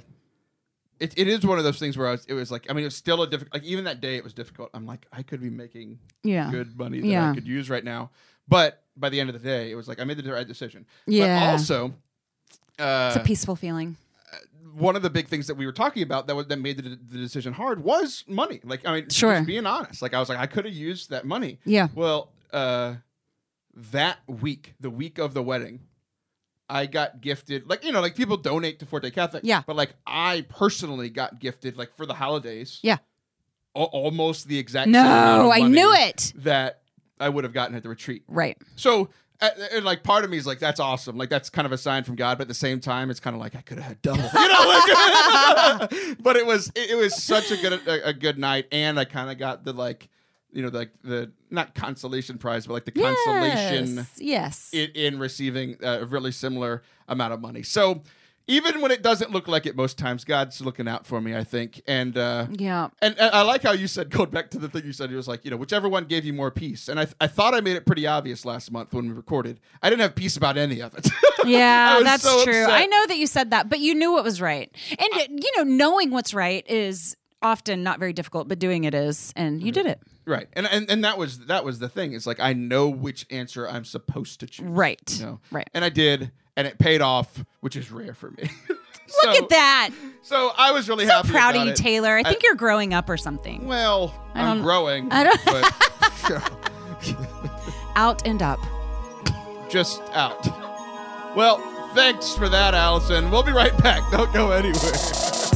[1.00, 2.84] it, it is one of those things where I was, it was like I mean
[2.84, 4.70] it was still a difficult like even that day it was difficult.
[4.74, 6.50] I'm like I could be making Yeah.
[6.52, 7.32] good money that Yeah.
[7.32, 8.12] I could use right now,
[8.48, 10.86] but by the end of the day it was like I made the right decision.
[11.08, 11.40] Yeah.
[11.40, 11.94] but also.
[12.80, 13.96] Uh, It's a peaceful feeling.
[14.74, 16.90] one of the big things that we were talking about that was, that made the,
[16.90, 18.60] the decision hard was money.
[18.64, 19.42] Like I mean, Sure.
[19.44, 20.02] being honest.
[20.02, 21.60] Like I was like I could have used that money.
[21.66, 21.88] Yeah.
[21.96, 22.96] Well, uh,
[23.92, 25.82] that week, the week of the wedding,
[26.70, 27.70] I got gifted.
[27.70, 29.44] Like you know, like people donate to Forte Catholic.
[29.46, 29.62] Yeah.
[29.66, 32.80] But like I personally got gifted like for the holidays.
[32.82, 32.98] Yeah.
[33.76, 34.90] al- almost the exact.
[34.90, 36.34] No, I knew it.
[36.38, 36.82] That
[37.20, 38.24] I would have gotten at the retreat.
[38.28, 38.58] Right.
[38.76, 39.10] So,
[39.42, 41.18] uh, and like part of me is like, that's awesome.
[41.18, 43.36] Like that's kind of a sign from God, but at the same time, it's kind
[43.36, 44.24] of like I could have had double.
[44.24, 44.66] You know,
[45.90, 45.90] like,
[46.22, 49.06] but it was it, it was such a good a, a good night, and I
[49.06, 50.10] kind of got the like,
[50.52, 54.20] you know, like the not consolation prize, but like the consolation Yes.
[54.20, 54.70] Yes.
[54.74, 57.64] in, in receiving a really similar amount of money.
[57.64, 58.04] So.
[58.48, 61.44] Even when it doesn't look like it most times, God's looking out for me, I
[61.44, 61.82] think.
[61.88, 62.90] And uh, yeah.
[63.02, 65.16] and, and I like how you said, going back to the thing you said, it
[65.16, 66.88] was like, you know, whichever one gave you more peace.
[66.88, 69.60] And I, I thought I made it pretty obvious last month when we recorded.
[69.82, 71.08] I didn't have peace about any of it.
[71.46, 72.64] Yeah, that's so true.
[72.64, 72.76] upset.
[72.76, 74.76] I know that you said that, but you knew what was right.
[74.90, 79.32] And you know, knowing what's right is often not very difficult, but doing it is,
[79.36, 80.02] and you did it.
[80.26, 80.48] right.
[80.54, 82.14] And, and and that was that was the thing.
[82.14, 84.66] It's like I know which answer I'm supposed to choose.
[84.68, 85.20] Right.
[85.20, 85.40] You know?
[85.52, 85.70] Right.
[85.74, 88.50] And I did, and it paid off, which is rare for me.
[89.24, 89.90] Look at that.
[90.24, 91.30] So I was really So happy.
[91.30, 91.76] proud of you, it.
[91.76, 92.16] Taylor.
[92.18, 93.66] I I- think you're growing up or something.
[93.68, 95.12] Well, I'm growing.
[95.12, 95.74] I don't- but
[97.96, 98.60] Out and up.
[99.70, 100.46] just out.
[101.36, 101.58] Well,
[101.94, 103.30] thanks for that, Allison.
[103.32, 104.10] We'll be right back.
[104.12, 104.74] Don't go anywhere.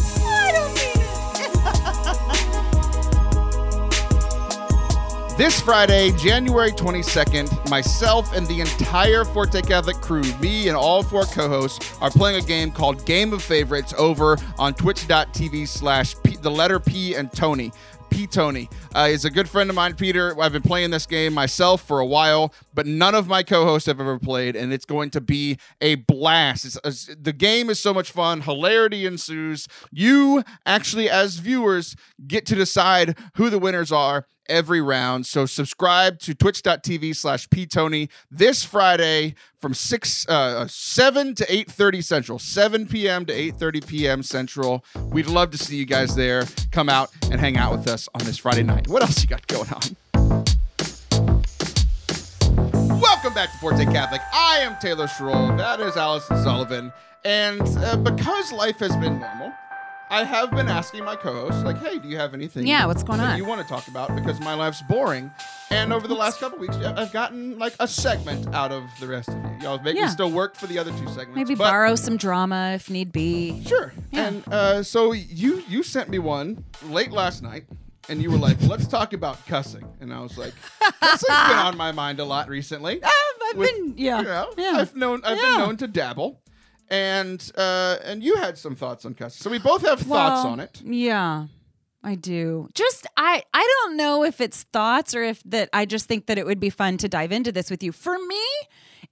[5.40, 11.24] This Friday, January 22nd, myself and the entire Forte Catholic crew, me and all four
[11.24, 16.78] co-hosts, are playing a game called Game of Favorites over on twitch.tv slash the letter
[16.78, 17.72] P and Tony.
[18.10, 18.70] P Tony.
[18.94, 20.38] Uh, a good friend of mine, Peter.
[20.42, 24.00] I've been playing this game myself for a while, but none of my co-hosts have
[24.00, 26.64] ever played, and it's going to be a blast.
[26.64, 28.40] It's, it's- the game is so much fun.
[28.40, 29.68] Hilarity ensues.
[29.92, 35.26] You actually, as viewers, get to decide who the winners are every round.
[35.26, 42.40] So subscribe to twitch.tv slash ptony this Friday from 6 uh 7 to 8:30 Central.
[42.40, 43.26] 7 p.m.
[43.26, 44.24] to 8:30 p.m.
[44.24, 44.86] Central.
[45.12, 46.46] We'd love to see you guys there.
[46.72, 48.88] Come out and hang out with us on this Friday night.
[48.88, 50.09] What else you got going on?
[53.30, 54.22] Welcome back to Forte Catholic.
[54.34, 55.56] I am Taylor Schroll.
[55.56, 56.92] That is Allison Sullivan.
[57.24, 59.54] And uh, because life has been normal,
[60.10, 62.66] I have been asking my co-hosts, like, "Hey, do you have anything?
[62.66, 63.38] Yeah, what's going on?
[63.38, 65.30] You want to talk about because my life's boring."
[65.70, 69.30] And over the last couple weeks, I've gotten like a segment out of the rest
[69.30, 69.58] of you.
[69.62, 71.36] Y'all make me still work for the other two segments.
[71.36, 73.64] Maybe borrow some drama if need be.
[73.64, 73.94] Sure.
[74.10, 74.28] Yeah.
[74.28, 77.66] And uh, so you you sent me one late last night,
[78.08, 80.54] and you were like, "Let's talk about cussing," and I was like,
[81.02, 83.12] "Cussing's been on my mind a lot recently." I've,
[83.52, 84.74] I've With- been, yeah, You know, yeah.
[84.78, 86.42] I've known I've been known to dabble,
[86.90, 90.60] and uh, and you had some thoughts on cussing, so we both have thoughts on
[90.60, 90.82] it.
[90.84, 91.48] Yeah.
[92.02, 92.70] I do.
[92.76, 96.38] Just I I don't know if it's thoughts or if that I just think that
[96.38, 97.92] it would be fun to dive into this with you.
[97.92, 98.42] For me,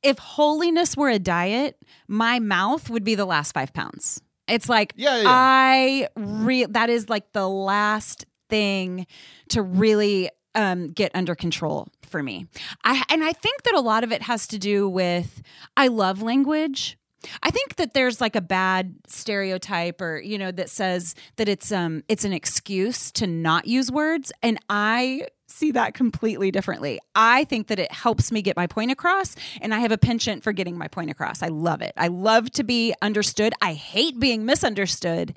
[0.03, 1.75] if holiness were a diet,
[2.07, 4.21] my mouth would be the last 5 pounds.
[4.47, 5.23] It's like Yeah, yeah.
[5.27, 9.07] I re that is like the last thing
[9.49, 12.47] to really um, get under control for me.
[12.83, 15.41] I and I think that a lot of it has to do with
[15.75, 16.97] I love language.
[17.43, 21.71] I think that there's like a bad stereotype or you know that says that it's
[21.71, 26.99] um it's an excuse to not use words and I see that completely differently.
[27.15, 30.43] I think that it helps me get my point across and I have a penchant
[30.43, 31.41] for getting my point across.
[31.41, 31.93] I love it.
[31.97, 33.53] I love to be understood.
[33.61, 35.35] I hate being misunderstood.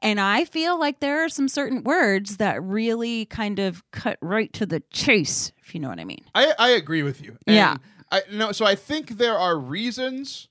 [0.00, 4.52] And I feel like there are some certain words that really kind of cut right
[4.54, 6.24] to the chase, if you know what I mean.
[6.34, 7.38] I I agree with you.
[7.46, 7.76] And Yeah.
[8.10, 8.52] I no.
[8.52, 10.48] So I think there are reasons.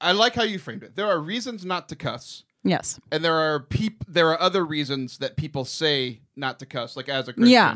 [0.00, 0.96] I like how you framed it.
[0.96, 2.44] There are reasons not to cuss.
[2.62, 3.00] Yes.
[3.10, 7.08] and there are peop there are other reasons that people say not to cuss like
[7.08, 7.74] as a christian Yeah.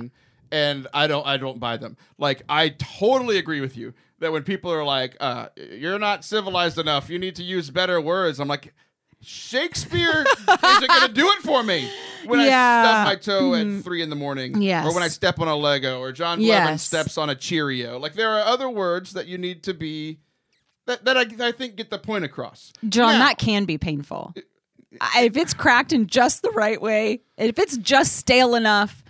[0.51, 4.43] and i don't i don't buy them like i totally agree with you that when
[4.43, 8.49] people are like uh you're not civilized enough you need to use better words i'm
[8.49, 8.75] like
[9.21, 11.89] shakespeare isn't gonna do it for me
[12.27, 12.83] when i Yeah.
[12.83, 14.87] stub my toe at three in the morning Yes.
[14.87, 18.15] or when i step on a lego or john Levin steps on a cheerio like
[18.15, 20.19] there are other words that you need to be
[20.87, 24.35] that, that I, I think get the point across John, Now- that can be painful.
[24.37, 24.43] I-
[25.17, 29.03] If it's cracked in just the right way, if it's just stale enough.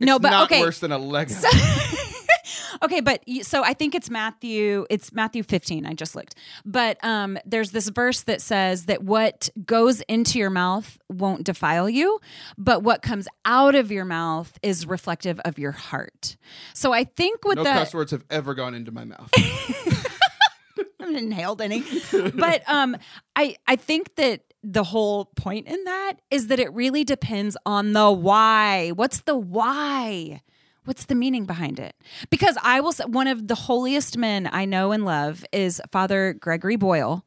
[0.00, 0.60] no, but not okay.
[0.60, 1.34] worse than a lego
[2.82, 6.34] okay, but so I think it's Matthew, it's Matthew 15, I just looked.
[6.64, 11.88] But um there's this verse that says that what goes into your mouth won't defile
[11.88, 12.20] you,
[12.58, 16.36] but what comes out of your mouth is reflective of your heart.
[16.74, 19.30] So I think with no that cuss words have ever gone into my mouth.
[19.36, 21.84] I haven't inhaled any.
[22.34, 22.96] but um
[23.36, 27.92] I I think that the whole point in that is that it really depends on
[27.92, 28.90] the why.
[28.90, 30.42] What's the why?
[30.84, 31.94] What's the meaning behind it?
[32.30, 36.32] Because I will say one of the holiest men I know and love is Father
[36.32, 37.24] Gregory Boyle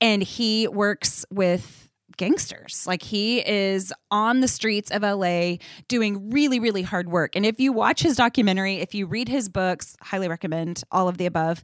[0.00, 1.83] and he works with
[2.16, 2.86] gangsters.
[2.86, 5.56] Like he is on the streets of LA
[5.88, 7.36] doing really, really hard work.
[7.36, 11.18] And if you watch his documentary, if you read his books, highly recommend all of
[11.18, 11.62] the above.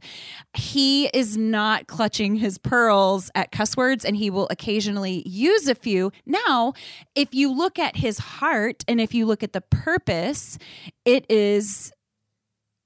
[0.53, 5.75] He is not clutching his pearls at cuss words and he will occasionally use a
[5.75, 6.11] few.
[6.25, 6.73] Now,
[7.15, 10.57] if you look at his heart and if you look at the purpose,
[11.05, 11.91] it is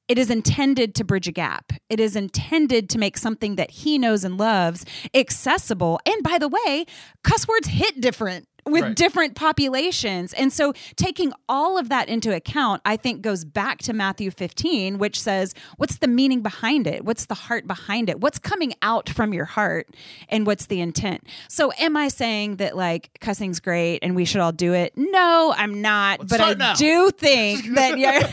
[0.08, 1.72] it is intended to bridge a gap.
[1.90, 6.00] It is intended to make something that he knows and loves accessible.
[6.06, 6.86] And by the way,
[7.24, 8.96] cuss words hit different with Right.
[8.96, 10.34] different populations.
[10.34, 14.98] And so taking all of that into account, I think goes back to Matthew 15,
[14.98, 17.06] which says, what's the meaning behind it?
[17.06, 18.20] What's the heart behind it?
[18.22, 19.88] What's coming out from your heart?
[20.30, 21.28] And what's the intent?
[21.48, 24.94] So am I saying that like cussing's great and we should all do it?
[24.96, 26.20] No, I'm not.
[26.22, 26.74] Let's but I now.
[26.74, 28.28] do think that yeah.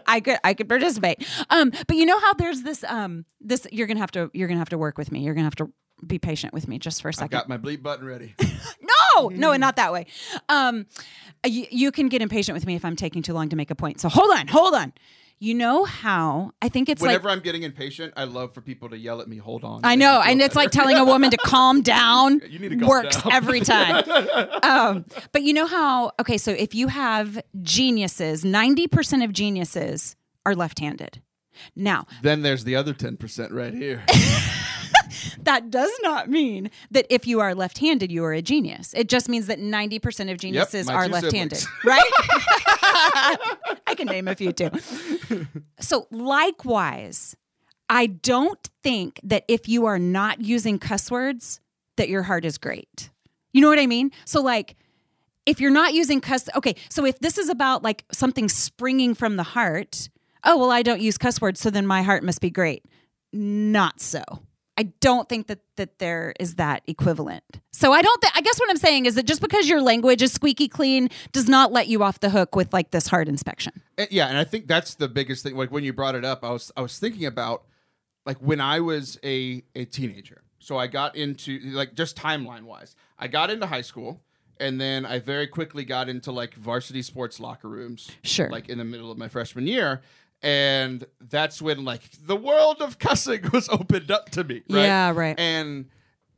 [0.06, 1.26] I could I could participate.
[1.50, 4.58] Um, but you know how there's this um this you're gonna have to you're gonna
[4.60, 5.20] have to work with me.
[5.20, 5.70] You're gonna have to
[6.06, 7.30] be patient with me just for a second.
[7.30, 8.34] got my bleep button ready.
[9.22, 10.06] no, no, and not that way.
[10.48, 10.86] Um,
[11.44, 13.74] you, you can get impatient with me if I'm taking too long to make a
[13.74, 14.00] point.
[14.00, 14.92] So hold on, hold on.
[15.38, 18.88] You know how I think it's Whenever like I'm getting impatient, I love for people
[18.88, 19.82] to yell at me, hold on.
[19.84, 20.64] I know, me feel and it's better.
[20.64, 22.40] like telling a woman to calm down.
[22.48, 23.32] You need to calm works down.
[23.32, 24.02] every time.
[24.62, 26.12] um, but you know how?
[26.18, 31.20] Okay, so if you have geniuses, ninety percent of geniuses are left-handed.
[31.74, 34.04] Now, Then there's the other 10% right here.
[35.42, 38.94] that does not mean that if you are left-handed, you are a genius.
[38.94, 42.10] It just means that 90% of geniuses my are left-handed, right?
[43.86, 44.70] I can name a few too.
[45.80, 47.36] So likewise,
[47.88, 51.60] I don't think that if you are not using cuss words,
[51.96, 53.10] that your heart is great.
[53.52, 54.12] You know what I mean?
[54.24, 54.76] So like
[55.46, 59.36] if you're not using cuss okay so if this is about like something springing from
[59.36, 60.10] the heart
[60.44, 62.84] oh well i don't use cuss words so then my heart must be great
[63.32, 64.22] not so
[64.78, 68.58] i don't think that that there is that equivalent so i don't th- i guess
[68.58, 71.88] what i'm saying is that just because your language is squeaky clean does not let
[71.88, 74.94] you off the hook with like this hard inspection And- yeah, and I think that's
[74.94, 75.56] the biggest thing.
[75.56, 77.64] Like when you brought it up, I was I was thinking about
[78.26, 80.42] like when I was a a teenager.
[80.58, 84.20] So I got into like just timeline wise, I got into high school,
[84.60, 88.10] and then I very quickly got into like varsity sports locker rooms.
[88.22, 88.50] Sure.
[88.50, 90.02] Like in the middle of my freshman year.
[90.42, 94.62] And that's when like the world of cussing was opened up to me.
[94.68, 94.82] Right?
[94.82, 95.38] Yeah, right.
[95.38, 95.86] And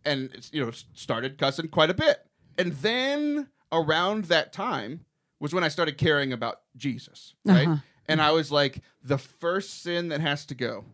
[0.04, 2.18] and you know started cussing quite a bit.
[2.56, 5.04] And then around that time
[5.40, 7.68] was when I started caring about Jesus, right?
[7.68, 7.76] Uh-huh.
[8.06, 10.84] And I was like, the first sin that has to go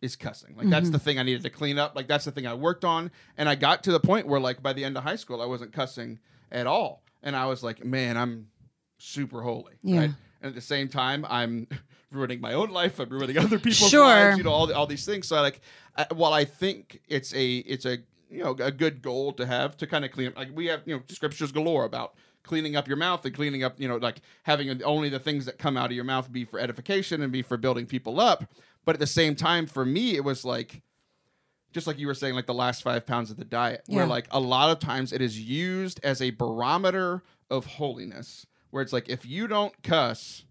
[0.00, 0.54] is cussing.
[0.56, 1.96] Like that's the thing I needed to clean up.
[1.96, 3.10] Like that's the thing I worked on.
[3.36, 5.46] And I got to the point where like by the end of high school, I
[5.46, 6.20] wasn't cussing
[6.52, 7.02] at all.
[7.22, 8.48] And I was like, man, I'm
[8.98, 10.00] super holy, Yeah.
[10.00, 10.10] right?
[10.42, 11.66] And at the same time, I'm
[12.14, 12.98] ruining my own life.
[12.98, 14.04] I'm ruining other people's Sure.
[14.04, 14.38] lives.
[14.38, 15.28] You know, all, all these things.
[15.28, 15.60] So like,
[15.96, 17.98] I, while I think it's a it's a
[18.30, 20.36] you know a good goal to have to kind of clean up.
[20.36, 23.80] Like we have you know scriptures galore about cleaning up your mouth and cleaning up
[23.80, 26.58] you know like having only the things that come out of your mouth be for
[26.60, 28.44] edification and be for building people up.
[28.84, 30.82] But at the same time, for me, it was like
[31.72, 34.26] just like you were saying, like the last five pounds of the diet, where like
[34.30, 39.08] a lot of times it is used as a barometer of holiness, where it's like
[39.08, 40.44] if you don't cuss,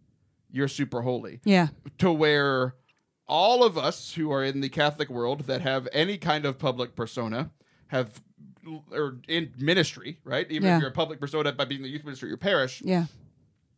[0.54, 1.42] you're super holy.
[1.44, 2.76] yeah To where
[3.28, 6.96] all of us who are in the Catholic world that have any kind of public
[6.96, 7.52] persona
[7.88, 8.22] have
[8.92, 10.50] or in ministry, right?
[10.50, 10.76] Even Yeah.
[10.76, 13.06] if you're a public persona by being the youth minister at your parish, yeah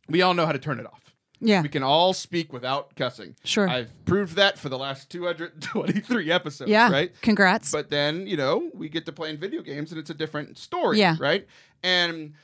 [0.08, 1.12] we all know how to turn it off.
[1.40, 3.34] yeah We can all speak without cussing.
[3.44, 3.68] Sure.
[3.68, 7.10] I've proved that for the last 223 episodes, yeah right?
[7.22, 10.58] congrats But then, you know, we get to playing video games and it's a different
[10.58, 10.98] story.
[11.00, 11.16] Yeah.
[11.18, 11.46] Right.
[11.82, 12.34] And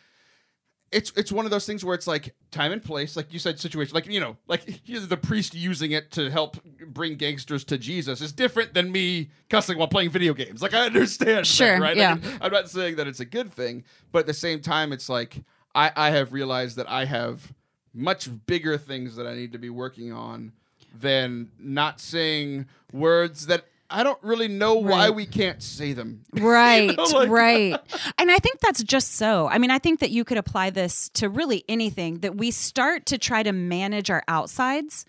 [0.93, 3.59] it's it's one of those things where it's like time and place, like you said,
[3.59, 8.21] situation, like you know, like the priest using it to help bring gangsters to Jesus
[8.21, 10.63] is different than me cussing while playing video games.
[10.63, 11.97] Like I understand, that, Sure, right?
[11.97, 12.15] yeah.
[12.15, 15.09] Like, I'm not saying that it's a good thing, but at the same time, it's
[15.09, 15.43] like
[15.75, 17.53] I I have realized that I have
[17.95, 20.53] much bigger things that I need to be working on
[20.99, 26.23] than not saying words that I don't really know why we can't say them.
[26.35, 27.77] Right, know, like- right.
[28.19, 29.49] And I think that's just so.
[29.49, 33.07] I mean, I think that you could apply this to really anything that we start
[33.07, 35.05] to try to manage our outsides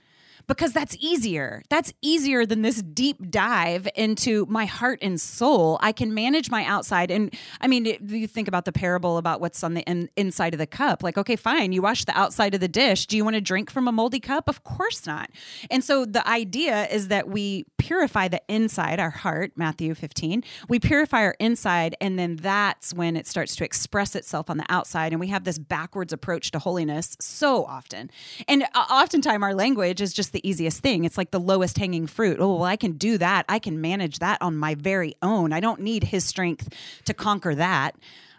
[0.45, 1.63] because that's easier.
[1.69, 5.79] That's easier than this deep dive into my heart and soul.
[5.81, 7.11] I can manage my outside.
[7.11, 10.53] And I mean, it- you think about the parable about what's on the in, inside
[10.53, 11.01] of the cup.
[11.01, 13.05] Like, okay, fine, you wash the outside of the dish.
[13.05, 14.49] Do you want to drink from a moldy cup?
[14.49, 15.29] Of course not.
[15.71, 20.41] And so the idea is that we purify the inside, our heart, Matthew 15.
[20.69, 24.65] We purify our inside, and then that's when it starts to express itself on the
[24.69, 25.11] outside.
[25.11, 28.09] And we have this backwards approach to holiness so often.
[28.47, 31.03] And uh, oftentimes our language is just the easiest thing.
[31.03, 32.37] It's like the lowest hanging fruit.
[32.39, 33.43] Oh, well, I can do that.
[33.49, 35.51] I can manage that on my very own.
[35.51, 36.69] I don't need his strength
[37.03, 37.95] to conquer that.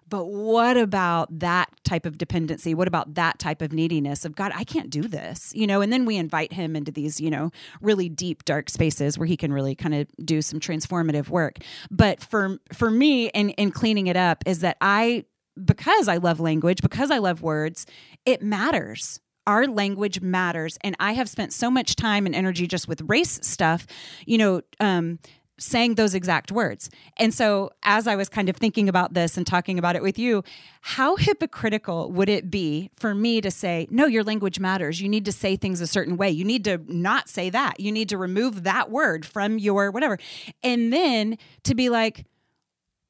[0.09, 2.75] But what about that type of dependency?
[2.75, 5.81] What about that type of neediness of God, I can't do this, you know?
[5.81, 9.37] And then we invite him into these, you know, really deep, dark spaces where he
[9.37, 11.59] can really kind of do some transformative work.
[11.91, 15.25] But for for me in, in cleaning it up is that I
[15.63, 17.87] because I love language, because I love words,
[18.25, 19.21] it matters.
[19.47, 20.79] Our language matters.
[20.81, 23.87] And I have spent so much time and energy just with race stuff,
[24.27, 25.19] you know, um,
[25.59, 26.91] saying those exact words.
[27.17, 30.19] And so, as I was kind of thinking about this and talking about it with
[30.19, 30.43] you,
[30.81, 35.01] how hypocritical would it be for me to say, no, your language matters.
[35.01, 36.31] You need to say things a certain way.
[36.31, 37.81] You need to not say that.
[37.81, 40.19] You need to remove that word from your whatever.
[40.63, 42.25] And then to be like,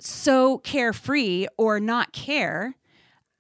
[0.01, 2.77] so carefree or not care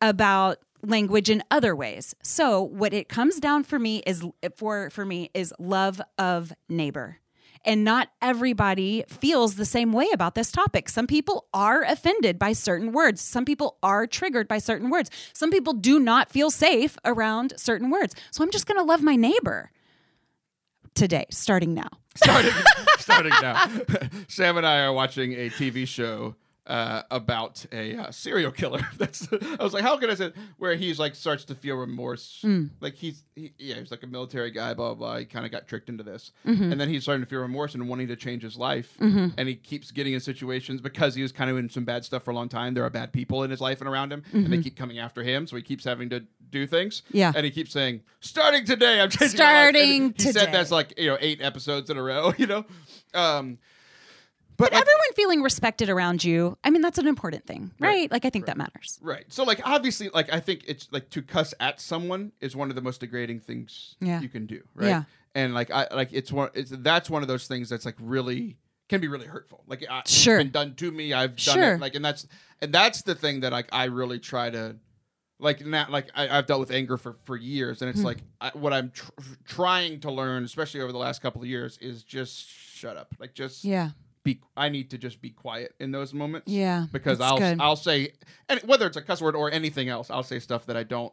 [0.00, 2.14] about language in other ways.
[2.22, 4.24] So what it comes down for me is
[4.56, 7.18] for for me is love of neighbor.
[7.64, 10.88] And not everybody feels the same way about this topic.
[10.88, 13.20] Some people are offended by certain words.
[13.20, 15.11] Some people are triggered by certain words.
[15.33, 18.14] Some people do not feel safe around certain words.
[18.31, 19.70] So I'm just going to love my neighbor
[20.94, 21.88] today, starting now.
[22.16, 22.53] starting
[22.98, 23.66] starting now.
[24.29, 28.81] Sam and I are watching a TV show uh, about a uh, serial killer.
[28.96, 32.40] That's I was like, how can I say where he's like starts to feel remorse,
[32.44, 32.70] Mm.
[32.81, 35.09] like he's he, yeah he's like a military guy, blah blah.
[35.12, 35.18] blah.
[35.18, 36.72] He kind of got tricked into this, Mm-hmm.
[36.72, 39.29] and then he's starting to feel remorse and wanting to change his life, Mm-hmm.
[39.37, 42.22] and he keeps getting in situations because he was kind of in some bad stuff
[42.22, 42.72] for a long time.
[42.74, 45.22] There are bad people in his life and around him, and they keep coming after
[45.22, 47.03] him, so he keeps having to do things.
[47.09, 47.16] Mm-hmm.
[47.18, 47.33] Yeah.
[47.37, 50.70] and he keeps saying, "Starting today, I'm changing." my life." And Starting he said that's
[50.70, 52.64] like you know eight episodes in a row, you know.
[53.12, 53.59] Um,
[54.56, 56.56] but like, Everyone feeling respected around you.
[56.64, 57.88] I mean, that's an important thing, right?
[57.88, 58.10] Right.
[58.12, 58.98] Like, I think that matters.
[59.02, 59.24] Right.
[59.28, 62.76] So like obviously like I think it's like to cuss at someone is one of
[62.76, 64.20] the most degrading things Yeah.
[64.20, 64.88] you can do, right?
[64.88, 65.02] Yeah.
[65.34, 68.56] And like I like it's one it's that's one of those things that's like really
[68.88, 69.64] can be really hurtful.
[69.66, 70.36] Like I, Sure.
[70.38, 71.12] it's been done to me.
[71.12, 71.74] I've done Sure.
[71.74, 72.26] it like and that's
[72.62, 74.76] and that's the thing that like I really try to
[75.40, 78.06] like now like I, I've dealt with anger for for years and it's Hmm.
[78.06, 79.10] like I, what I'm tr-
[79.48, 83.08] trying to learn especially over the last couple of years is just shut up.
[83.18, 83.90] Like just Yeah.
[84.24, 86.87] Be I need to just be quiet in those moments Yeah.
[86.90, 87.60] because I'll good.
[87.60, 88.12] I'll say
[88.48, 91.12] and whether it's a cuss word or anything else, I'll say stuff that I don't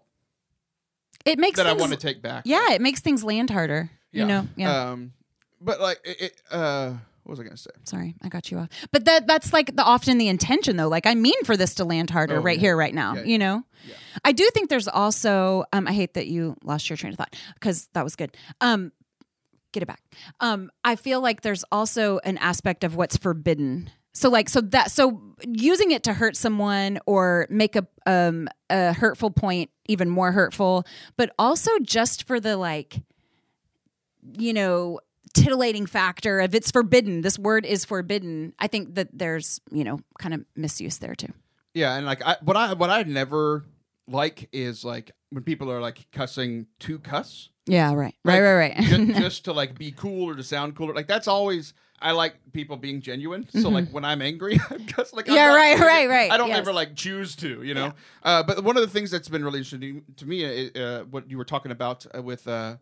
[1.25, 2.43] it makes that I want to take back.
[2.47, 3.89] yeah, it makes things land harder.
[4.11, 4.47] You know?
[4.57, 4.89] Yeah.
[4.91, 5.13] Um,
[5.61, 6.93] but like it, it uh,
[7.23, 7.69] what was I gonna say?
[7.83, 8.69] Sorry, I got you off.
[8.91, 10.87] But that that's like the often the intention though.
[10.89, 12.61] Like I mean for this to land harder Oh, right yeah.
[12.61, 13.15] here, right now.
[13.15, 13.63] Yeah, you know?
[13.87, 13.93] yeah.
[14.25, 17.35] I do think there's also um I hate that you lost your train of thought
[17.53, 18.35] because that was good.
[18.59, 18.91] Um
[19.71, 20.01] get it back.
[20.39, 23.89] Um I feel like there's also an aspect of what's forbidden.
[24.13, 28.93] So like so that so using it to hurt someone or make a um a
[28.93, 30.85] hurtful point even more hurtful,
[31.17, 33.01] but also just for the like
[34.37, 34.99] you know
[35.33, 39.97] titillating factor of it's forbidden this word is forbidden i think that there's you know
[40.19, 41.31] kind of misuse there too
[41.73, 43.65] Yeah, and like I, what I what I never
[44.07, 47.49] like is like when people are like cussing to cuss.
[47.71, 50.75] Yeah right Like, right right right just, just to like be cool or to sound
[50.75, 50.93] cooler.
[50.93, 53.47] Like that's always I like people being genuine.
[53.49, 55.35] So like when I'm angry, I'm cuss like I'm Mm-hmm.
[55.35, 56.31] Yeah, right, doing right, right.
[56.31, 56.57] I don't Yes.
[56.57, 57.93] ever like choose to, you know.
[58.23, 61.37] Uh, but one of the things that's been really interesting to me, uh, what you
[61.37, 62.47] were talking about uh, with.
[62.47, 62.77] Uh,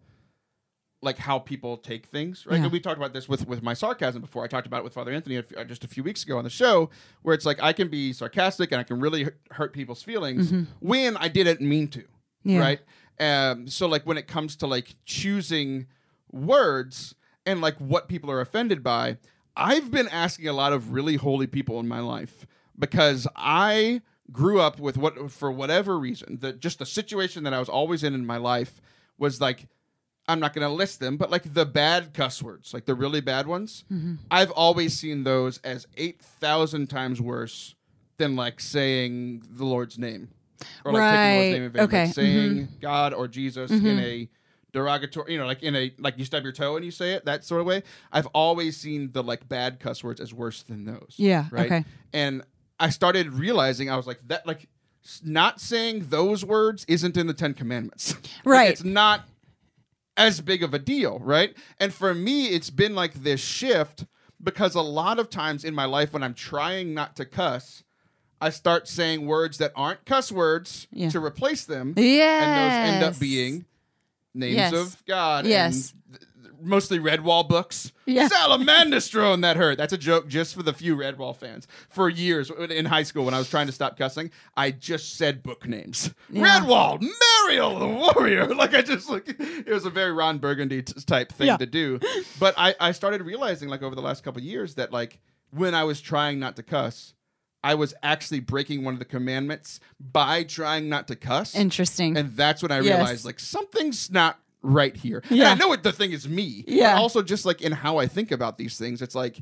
[1.01, 2.57] like how people take things, right?
[2.57, 2.63] Yeah.
[2.63, 4.43] And we talked about this with with my sarcasm before.
[4.43, 6.37] I talked about it with Father Anthony a f- uh, just a few weeks ago
[6.37, 6.89] on the show,
[7.21, 11.15] where it's like I can be sarcastic and I can really hurt people's feelings when
[11.15, 12.49] I didn't mean to, Mm-hmm.
[12.49, 12.59] Yeah.
[12.59, 12.79] right?
[13.19, 15.87] Um, so like when it comes to like choosing
[16.31, 19.17] words and like what people are offended by,
[19.55, 22.45] I've been asking a lot of really holy people in my life
[22.77, 24.01] because I
[24.31, 28.03] grew up with what for whatever reason that just the situation that I was always
[28.03, 28.79] in in my life
[29.17, 29.67] was like
[30.27, 33.19] I'm not going to list them, but like the bad cuss words, like the really
[33.19, 34.15] bad ones, Mm-hmm.
[34.29, 37.73] I've always seen those as 8,000 times worse
[38.17, 40.29] than like saying the Lord's name
[40.85, 41.83] or like taking the Lord's name in vain.
[41.83, 42.05] Okay.
[42.05, 42.79] Like saying mm-hmm.
[42.81, 43.99] God or Jesus in mm-hmm.
[43.99, 44.29] a
[44.71, 47.25] derogatory, you know, like in a, like you stub your toe and you say it,
[47.25, 47.83] that sort of way.
[48.11, 51.15] I've always seen the like bad cuss words as worse than those.
[51.17, 51.65] Yeah, Right.
[51.65, 51.85] okay.
[52.13, 52.43] And
[52.79, 54.67] I started realizing I was like, that, like,
[55.23, 58.15] not saying those words isn't in the Ten Commandments.
[58.45, 58.71] Like, Right.
[58.71, 59.27] it's not
[60.15, 61.55] as big of a deal, right?
[61.79, 64.05] And for me, it's been like this shift
[64.41, 67.83] because a lot of times in my life when I'm trying not to cuss,
[68.41, 71.09] I start saying words that aren't cuss words Yeah.
[71.09, 71.93] to replace them.
[71.97, 73.65] yes And those end up being
[74.33, 74.73] names Yes.
[74.73, 75.45] of God.
[75.45, 75.93] Yes.
[76.11, 77.91] And th- mostly Redwall books.
[78.05, 78.27] Yeah.
[78.27, 78.99] Salamander
[79.41, 79.77] that hurt.
[79.77, 81.67] That's a joke just for the few Redwall fans.
[81.89, 85.43] For years in high school when I was trying to stop cussing, I just said
[85.43, 86.13] book names.
[86.31, 86.59] Yeah.
[86.61, 87.01] Redwall,
[87.47, 88.47] Mariel the Warrior.
[88.55, 91.57] Like I just like it was a very Ron Burgundy t- type thing Yeah.
[91.57, 91.99] to do.
[92.39, 95.19] But I, I started realizing like over the last couple of years that like
[95.51, 97.13] when I was trying not to cuss,
[97.63, 101.55] I was actually breaking one of the commandments by trying not to cuss.
[101.55, 102.85] interesting And that's when I Yes.
[102.97, 105.21] realized like something's not right here.
[105.29, 105.51] And Yeah.
[105.51, 106.63] I know what the thing is me.
[106.67, 106.93] Yeah.
[106.95, 109.41] But also just like in how I think about these things, it's like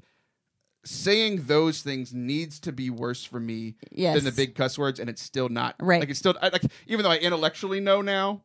[0.84, 4.16] saying those things needs to be worse for me Yes.
[4.16, 5.76] than the big cuss words, and it's still not.
[5.80, 6.00] Right.
[6.00, 8.44] Like it's still I, like even though I intellectually know now,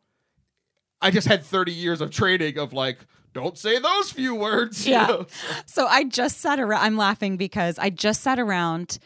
[1.00, 2.98] I just had 30 years of training of like,
[3.32, 4.86] don't say those few words.
[4.86, 5.06] you Yeah.
[5.06, 5.26] know?
[5.66, 6.82] So I just sat around.
[6.82, 8.98] I'm laughing because I just sat around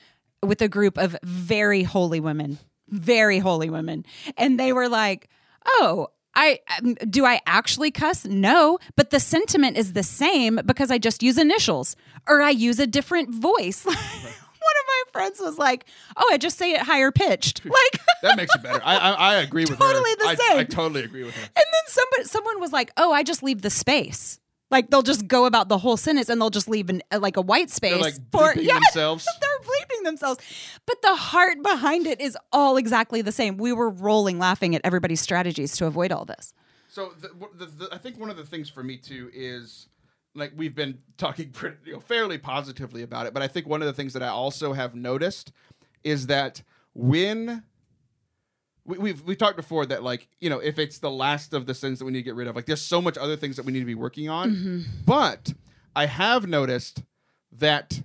[0.43, 4.05] with a group of very holy women, very holy women,
[4.37, 5.29] and they were like,
[5.67, 8.27] "Oh." I um, do I actually cuss?
[8.27, 11.97] No, but the sentiment is the same because I just use initials
[12.29, 13.87] or I use a different voice.
[13.87, 18.37] One of my friends was like, "Oh, I just say it higher pitched." Like That
[18.37, 18.83] makes it better.
[18.85, 19.85] I I, I agree with her.
[19.85, 20.59] Totally the I, same.
[20.59, 21.43] I totally agree with her.
[21.43, 24.39] And then somebody, someone was like, "Oh, I just leave the space."
[24.71, 27.37] Like they'll just go about the whole sentence and they'll just leave an, uh, like
[27.37, 29.27] a white space They're like for bleeping themselves.
[29.41, 30.41] They're bleeping themselves,
[30.87, 33.57] but the heart behind it is all exactly the same.
[33.57, 36.53] We were rolling laughing at everybody's strategies to avoid all this.
[36.89, 39.89] So the, the, the, I think one of the things for me too is
[40.35, 43.83] like we've been talking pretty, you know, fairly positively about it, but I think one
[43.83, 45.53] of the things that I also have noticed
[46.03, 46.63] is that
[46.95, 47.65] when
[48.87, 51.75] we, we've we talked before that like you know if it's the last of the
[51.75, 53.65] sins that we need to get rid of like there's so much other things that
[53.65, 54.81] we need to be working on Mm-hmm.
[55.05, 55.53] but
[55.95, 57.03] i have noticed
[57.53, 58.03] that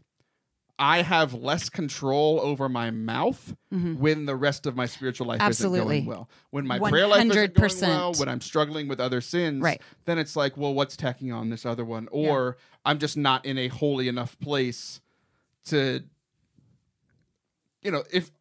[0.79, 5.47] i have less control over my mouth when the rest of my spiritual life Mm-hmm.
[5.47, 5.97] Absolutely.
[5.97, 8.19] isn't going well when my prayer life isn't going well 100%.
[8.19, 9.81] when i'm struggling with other sins Right.
[10.05, 13.57] then it's like well what's tacking on this other one or i'm just not in
[13.57, 14.99] a holy enough place
[15.65, 16.01] to
[17.83, 18.31] you know if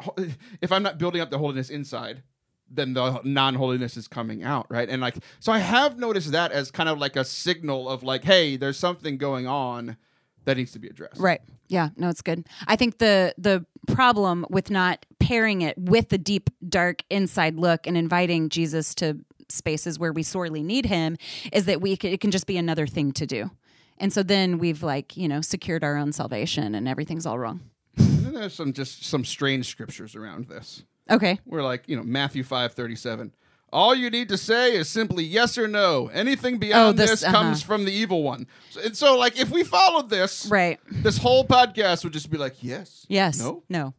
[0.61, 2.23] if i'm not building up the holiness inside
[2.71, 6.71] then the non-holiness is coming out right and like so i have noticed that as
[6.71, 9.97] kind of like a signal of like hey there's something going on
[10.45, 11.41] that needs to be addressed Right.
[11.69, 12.49] Yeah, no, it's good.
[12.67, 17.87] I think the the problem with not pairing it with the deep, dark inside look
[17.87, 19.19] and inviting Jesus to
[19.49, 21.17] spaces where we sorely need him
[21.53, 23.51] is that we c- it can just be another thing to do.
[23.99, 27.61] And so then we've like, you know, secured our own salvation and everything's all wrong.
[27.97, 31.39] and then there's some just some strange scriptures around this Okay.
[31.47, 33.33] we're like you know matthew 5 37
[33.73, 37.33] all you need to say is simply yes or no anything beyond this, this, uh-huh.
[37.33, 40.79] comes from the evil one so, and so like if we followed this Right.
[40.91, 43.39] this whole podcast would just be like yes Yes.
[43.39, 43.95] no No.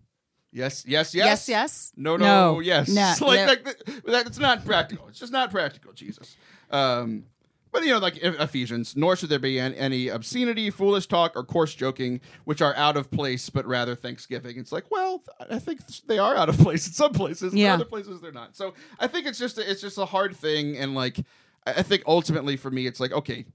[0.51, 1.93] yes yes yes Yes, yes.
[1.95, 2.59] no no, No.
[2.59, 3.14] yes No.
[3.28, 3.45] like, No.
[3.45, 6.36] like th- that's not practical it's just not practical jesus
[6.70, 7.26] um
[7.72, 11.74] but you know like ephesians nor should there be any obscenity foolish talk or coarse
[11.74, 16.19] joking which are out of place but rather thanksgiving it's like well i think they
[16.19, 17.67] are out of place in some places Yeah.
[17.74, 20.36] in other places they're not so i think it's just a, it's just a hard
[20.36, 21.24] thing and like i
[21.65, 23.45] I think ultimately for me it's like okay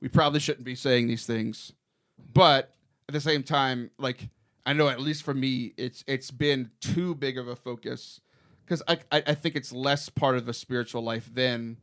[0.00, 1.72] we probably shouldn't be saying these things
[2.32, 2.72] but
[3.08, 4.28] at the same time like
[4.66, 8.20] i know at least for me it's it's been too big of a focus
[8.64, 11.78] because I, I i think it's less part of the spiritual life than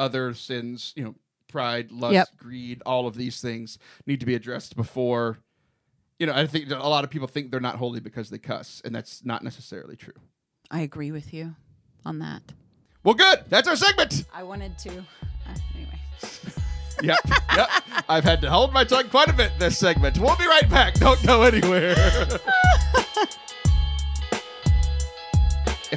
[0.00, 1.14] other sins you know
[1.48, 2.28] pride lust Yep.
[2.38, 5.38] greed all of these things need to be addressed before
[6.18, 8.80] you know i think a lot of people think they're not holy because they cuss
[8.84, 10.14] and that's not necessarily true.
[10.70, 11.56] I agree with you
[12.06, 12.42] on that.
[13.02, 13.38] well good.
[13.48, 14.24] That's our segment.
[14.32, 15.98] I wanted to uh, anyway.
[17.02, 17.18] yep.
[17.56, 17.68] Yep.
[18.08, 20.18] I've had to hold my tongue quite a bit this segment.
[20.18, 20.94] We'll be right back.
[20.94, 21.96] Don't go anywhere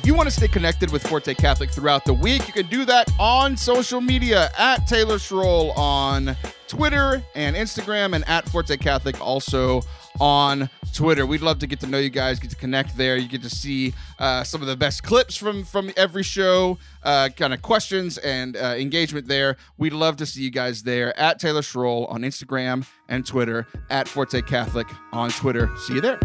[0.04, 2.84] If you want to stay connected with Forte Catholic throughout the week, you can do
[2.84, 6.36] that on social media at Taylor Schroll on
[6.68, 9.82] Twitter and Instagram, and at Forte Catholic also
[10.20, 11.26] on Twitter.
[11.26, 13.16] We'd love to get to know you guys, get to connect there.
[13.16, 17.30] You get to see uh, some of the best clips from from every show, uh,
[17.38, 19.56] kind of questions and uh, engagement there.
[19.78, 24.10] We'd love to see you guys there at Taylor Schroll on Instagram and Twitter, at
[24.10, 25.70] Forte Catholic on Twitter.
[25.78, 26.20] See you there.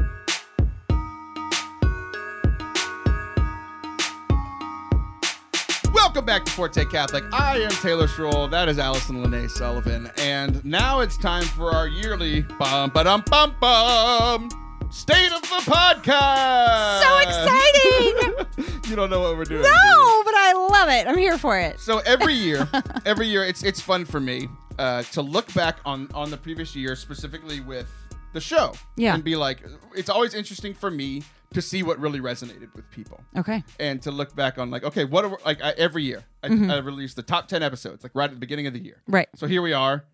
[6.29, 7.24] Back to Forte Catholic.
[7.33, 8.51] I am Taylor Schroll.
[8.51, 10.11] That is Allison Lene Sullivan.
[10.18, 14.51] And now it's time for our yearly bum ba dum bum bum
[14.91, 17.01] state of the podcast.
[17.01, 18.81] So exciting!
[18.91, 19.62] you don't know what we're doing.
[19.62, 21.07] do no, but I love it.
[21.09, 21.81] I'm here for it.
[21.81, 22.68] So every year,
[23.07, 26.76] every year, it's it's fun for me uh, to look back on on the previous
[26.76, 27.89] year, specifically with
[28.35, 29.14] the show, Yeah.
[29.14, 29.64] and be like,
[29.97, 31.22] it's always interesting for me
[31.55, 33.64] to see what really resonated with people Okay.
[33.80, 36.78] and to look back on like okay what are, like I, every year I, I
[36.78, 39.28] release the top 10 episodes like right at the beginning of the year Right.
[39.34, 40.05] so here we are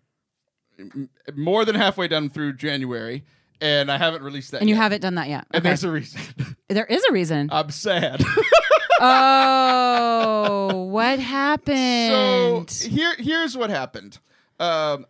[0.79, 3.25] m- more than halfway done through january
[3.59, 5.45] and i haven't released that And you haven't done that yet.
[5.51, 5.69] and Okay.
[5.69, 6.21] there's a reason
[6.69, 7.49] there is a reason.
[7.51, 8.23] i'm sad
[9.01, 12.69] oh, what happened?
[12.69, 14.19] so here here's what happened
[14.59, 15.05] um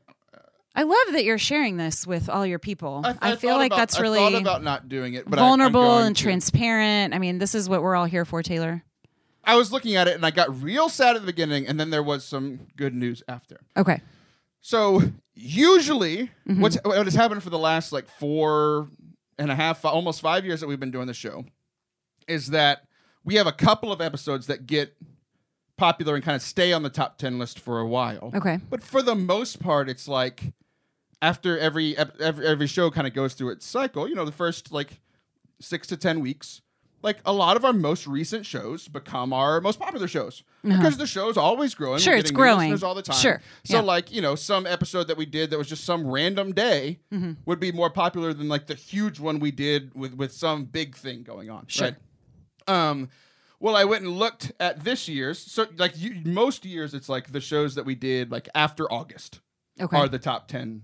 [0.75, 3.01] I love that you're sharing this with all your people.
[3.05, 5.39] I, I, I feel like about- that's I really thought about not doing it but
[5.39, 6.21] I- vulnerable and to.
[6.23, 7.13] transparent.
[7.13, 8.83] I mean, this is what we're all here for, Taylor.
[9.45, 11.91] i was looking at it and i got real sad at the beginning and then
[11.91, 14.01] there was some good news after Okay.
[14.61, 15.01] So
[15.35, 16.61] usually, Mm-hmm.
[16.61, 18.87] what's what has happened for the last like four
[19.37, 21.45] and a half, almost five years that we've been doing the show,
[22.27, 22.83] is that
[23.23, 24.95] we have a couple of episodes that get
[25.77, 28.31] popular and kind of stay on the top ten list for a while.
[28.33, 28.59] Okay.
[28.69, 30.53] But for the most part, it's like
[31.25, 34.07] after every every, every show kind of goes through its cycle.
[34.07, 34.99] You know, the first like
[35.59, 36.61] six to ten weeks.
[37.01, 41.05] Like a lot of our most recent shows become our most popular shows because the
[41.05, 41.97] show's always growing.
[41.97, 42.03] Uh-huh.
[42.03, 42.71] Sure, it's growing.
[42.71, 43.17] listeners all the time.
[43.17, 43.83] Sure, So yeah.
[43.83, 47.33] like you know, some episode that we did that was just some random day Mm-hmm.
[47.45, 50.95] would be more popular than like the huge one we did with with some big
[50.95, 51.65] thing going on.
[51.67, 51.89] Sure.
[51.89, 51.95] Right?
[52.89, 53.09] Um,
[53.59, 55.37] well, I went and looked at this year's.
[55.37, 59.41] So like you, most years, it's like the shows that we did like after August
[59.79, 59.95] Okay.
[59.95, 60.81] are the top ten.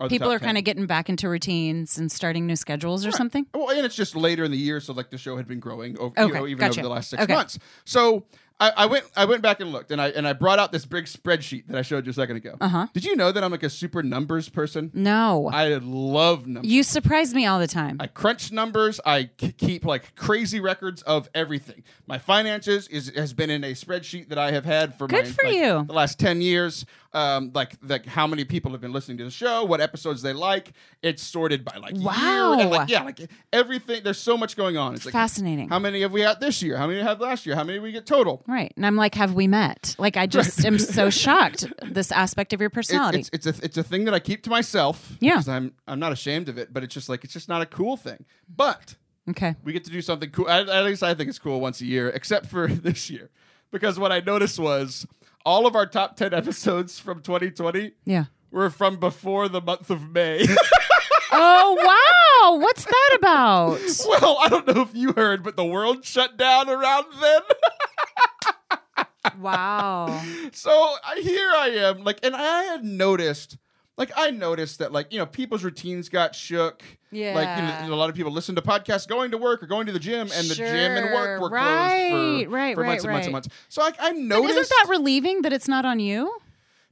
[0.00, 3.46] Are People are kind of getting back into routines and starting new schedules or something.
[3.52, 5.98] Well, and it's just later in the year, so like the show had been growing
[5.98, 6.80] over, you know, even gotcha.
[6.80, 7.34] over the last six Okay.
[7.34, 7.58] months.
[7.84, 8.24] So
[8.60, 10.84] I, I went I went back and looked and I and I brought out this
[10.84, 12.56] big spreadsheet that I showed you a second ago.
[12.60, 12.86] Uh-huh.
[12.92, 14.90] Did you know that I'm like a super numbers person?
[14.94, 15.48] No.
[15.52, 16.70] I love numbers.
[16.70, 17.96] you surprise me all the time.
[18.00, 19.00] I crunch numbers.
[19.04, 21.82] I k- keep like crazy records of everything.
[22.06, 25.30] My finances is has been in a spreadsheet that I have had for Good my,
[25.32, 25.84] for like, you.
[25.86, 26.84] the last ten years.
[27.18, 30.32] Um, like like how many people have been listening to the show, what episodes they
[30.32, 30.72] like.
[31.02, 32.08] It's sorted by like year
[32.60, 33.20] and like yeah, like
[33.52, 34.02] everything.
[34.04, 34.94] There's so much going on.
[34.94, 35.68] It's like Fascinating.
[35.68, 36.76] how many have we had this year?
[36.76, 37.56] How many have last year?
[37.56, 38.42] How many we get total?
[38.46, 38.72] right.
[38.76, 39.96] And I'm like, have we met?
[39.98, 41.66] Like, I just am so shocked.
[41.82, 43.18] This aspect of your It- personality.
[43.20, 45.16] it's it's a it's a thing that I keep to myself.
[45.20, 45.42] Yeah.
[45.48, 47.96] I'm I'm not ashamed of it, but it's just like it's just not a cool
[47.96, 48.24] thing.
[48.48, 48.94] But
[49.30, 49.56] okay.
[49.64, 50.48] we get to do something cool.
[50.48, 53.30] At, at least I think it's cool once a year, except for this year,
[53.72, 55.06] because what I noticed was
[55.44, 58.24] all of our top ten episodes from 2020 Yeah.
[58.50, 60.46] were from before the month of May.
[61.30, 62.56] Oh, wow.
[62.58, 63.78] What's that about?
[64.08, 67.40] well, I don't know if you heard, but the world shut down around then.
[69.38, 70.22] Wow.
[70.52, 73.58] so I, here I am, like, and I had noticed,
[73.98, 76.82] like, I noticed that, like, you know, people's routines got shook.
[77.10, 79.66] Yeah, Like, you know, a lot of people listen to podcasts going to work or
[79.66, 81.40] going to the gym, and the gym and work Sure.
[81.40, 81.64] were Right,
[82.08, 83.48] closed for, right, for months right, and months and months.
[83.68, 84.58] So, like, I noticed.
[84.58, 86.34] isn't that relieving that it's not on you?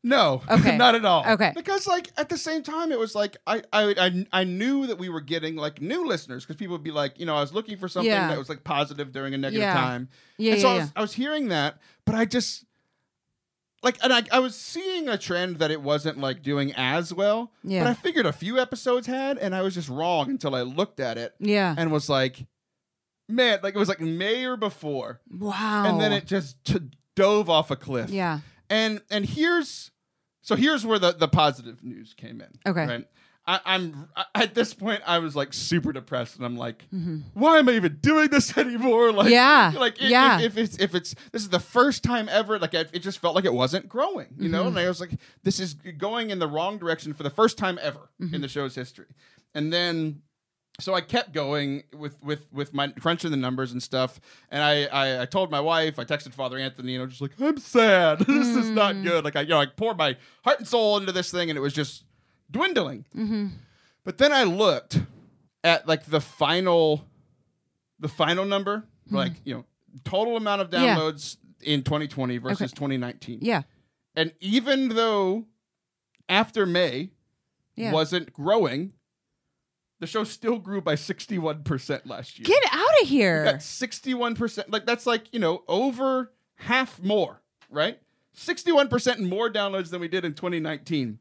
[0.03, 0.77] No, Okay.
[0.77, 1.25] not at all.
[1.27, 1.51] Okay.
[1.55, 4.99] because like at the same time, it was like I I I, I knew that
[4.99, 7.53] we were getting like new listeners because people would be like, you know, I was
[7.53, 8.29] looking for something Yeah.
[8.29, 9.73] that was like positive during a negative Yeah.
[9.73, 10.09] time.
[10.39, 12.65] Yeah, and so yeah, I was, I was hearing that, but I just
[13.83, 17.53] like, and I, I was seeing a trend that it wasn't like doing as well.
[17.63, 17.85] Yeah.
[17.85, 21.01] But I figured a few episodes had, and I was just wrong until I looked
[21.01, 21.75] at it yeah.
[21.77, 22.47] and was like,
[23.29, 25.85] man, like it was like May or before, Wow.
[25.87, 28.11] and then it just t- dove off a cliff.
[28.11, 28.41] Yeah.
[28.69, 29.93] And and here's
[30.43, 32.59] so here's where the the positive news came in.
[32.67, 32.87] Okay.
[32.87, 33.07] Right.
[33.49, 36.85] I, I'm at this point I was like super depressed and I'm like,
[37.35, 39.13] why am I even doing this anymore?
[39.13, 39.33] Like, Mm-hmm.
[39.33, 40.39] Yeah, like if, yeah.
[40.41, 43.19] if, if it's if it's this is the first time ever, like it, it just
[43.21, 44.53] felt like it wasn't growing, you Mm-hmm.
[44.53, 44.67] know.
[44.67, 45.13] And I was like,
[45.45, 48.35] this is going in the wrong direction for the first time ever Mm-hmm.
[48.35, 49.07] in the show's history.
[49.55, 50.23] And then
[50.81, 54.19] so I kept going with with with my crunching the numbers and stuff.
[54.51, 57.31] And I I, I told my wife, I texted Father Anthony, you know, just like
[57.41, 58.19] I'm sad.
[58.27, 58.75] this is Mm.
[58.75, 59.25] not good.
[59.25, 61.63] Like I you know I poured my heart and soul into this thing, and it
[61.63, 62.05] was just
[62.51, 63.05] dwindling.
[63.17, 63.47] Mm-hmm.
[64.05, 65.01] But then I looked
[65.65, 67.05] at like the final,
[67.99, 69.65] the final number, like you know,
[70.05, 70.85] total amount of Mm-hmm.
[70.85, 70.97] Yeah.
[70.97, 72.75] downloads in 2020 versus Okay.
[72.77, 73.39] 2019.
[73.43, 73.63] Yeah.
[74.15, 75.47] And even though
[76.29, 77.11] after May
[77.75, 77.93] Yeah.
[77.93, 78.93] wasn't growing,
[79.99, 82.45] the show still grew by 61% last year.
[82.45, 83.45] Get out of here.
[83.45, 84.65] Got 61%.
[84.69, 87.41] Like that's like, you know, over half more,
[87.71, 87.99] right?
[88.37, 91.19] 61% more downloads than we did in 2019.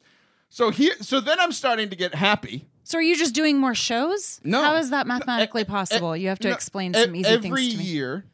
[0.49, 2.67] So here so then I'm starting to get happy.
[2.83, 4.39] So are you just doing more shows?
[4.43, 4.61] No.
[4.61, 6.15] How is that mathematically e- possible?
[6.15, 7.55] you have to No, explain e- some easy things to me.
[7.57, 8.25] Every year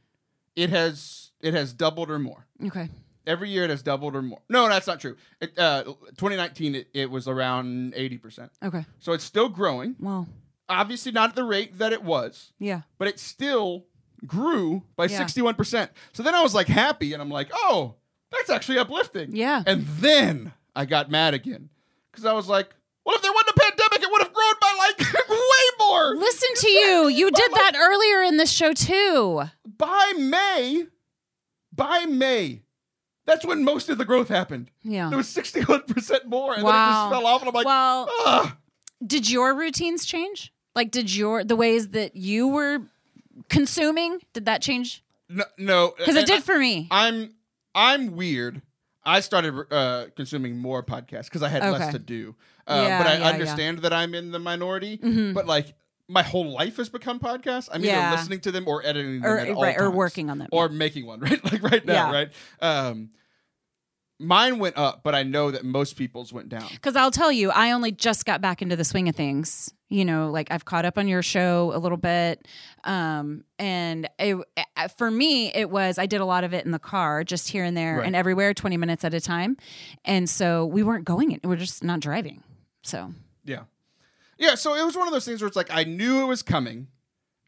[0.55, 2.45] it has it has doubled or more.
[2.65, 2.89] Okay.
[3.25, 4.41] Every year it has doubled or more.
[4.49, 5.15] No, that's not true.
[5.39, 8.49] It, uh, 2019 it, it was around 80%.
[8.63, 8.83] Okay.
[8.99, 9.95] So it's still growing.
[9.99, 10.27] Well,
[10.67, 12.81] Obviously not at the rate that it was, yeah.
[12.97, 13.85] but it still
[14.25, 15.21] grew by Yeah.
[15.25, 15.89] 61%.
[16.13, 17.95] So then I was like happy and I'm like, "Oh,
[18.31, 19.63] that's actually uplifting." Yeah.
[19.67, 21.69] And then I got mad again
[22.13, 22.69] cuz I was like,
[23.05, 26.49] "Well, if there wasn't a pandemic, it would have grown by like way more." Listen
[26.55, 27.07] to you.
[27.07, 29.43] You did that earlier in this show too.
[29.65, 30.87] By May,
[31.73, 32.61] by May,
[33.25, 34.71] that's when most of the growth happened.
[34.83, 35.09] Yeah.
[35.09, 36.71] There was 61% more and Wow.
[36.71, 38.51] then it just fell off and I'm like, well, "Ugh."
[39.05, 40.53] did your routines change?
[40.75, 42.79] Like, did your the ways that you were
[43.49, 45.03] consuming did that change?
[45.29, 46.87] No, no, Because it and did for me.
[46.91, 47.35] I, am
[47.73, 48.61] I'm weird.
[49.03, 51.71] I started uh, consuming more podcasts because I had Okay.
[51.71, 52.35] less to do.
[52.67, 53.29] Uh, Yeah, but I yeah, yeah.
[53.29, 54.97] understand that I'm in the minority.
[54.99, 55.33] Mhm.
[55.33, 55.73] But like
[56.07, 57.69] my whole life has become podcasts.
[57.71, 58.07] I'm Yeah.
[58.09, 60.49] either listening to them or editing them or right, or working on them.
[60.51, 61.19] or making one.
[61.21, 62.11] Right, like right now.
[62.11, 62.11] Yeah.
[62.11, 62.29] Right.
[62.61, 63.09] Um,
[64.21, 66.67] mine went up, but I know that most people's went down.
[66.71, 69.73] Because I'll tell you, I only just got back into the swing of things.
[69.89, 72.47] You know, like I've caught up on your show a little bit.
[72.85, 74.37] Um, and it,
[74.97, 77.65] for me, it was, I did a lot of it in the car, just here
[77.65, 78.07] and there Right.
[78.07, 79.57] and everywhere, 20 minutes at a time.
[80.05, 81.45] And so we weren't going, it.
[81.45, 82.41] we're just not driving.
[82.83, 83.13] So,
[83.43, 83.63] Yeah.
[84.37, 86.41] Yeah, so it was one of those things where it's like I knew it was
[86.41, 86.87] coming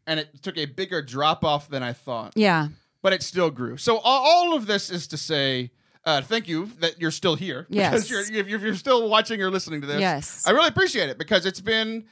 [0.05, 2.67] and it took a bigger drop off than I thought, yeah.
[3.01, 3.78] but it still grew.
[3.78, 5.71] So all of this is to say
[6.06, 7.66] uh, thank you that you're still here.
[7.70, 8.08] Yes.
[8.08, 9.99] Because you're, if you're still watching or listening to this.
[9.99, 10.43] Yes.
[10.47, 12.06] I really appreciate it because it's been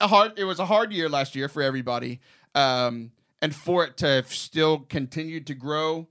[0.00, 2.20] a hard, it was a hard year last year for everybody.
[2.54, 6.08] Um, and for it to still continue to grow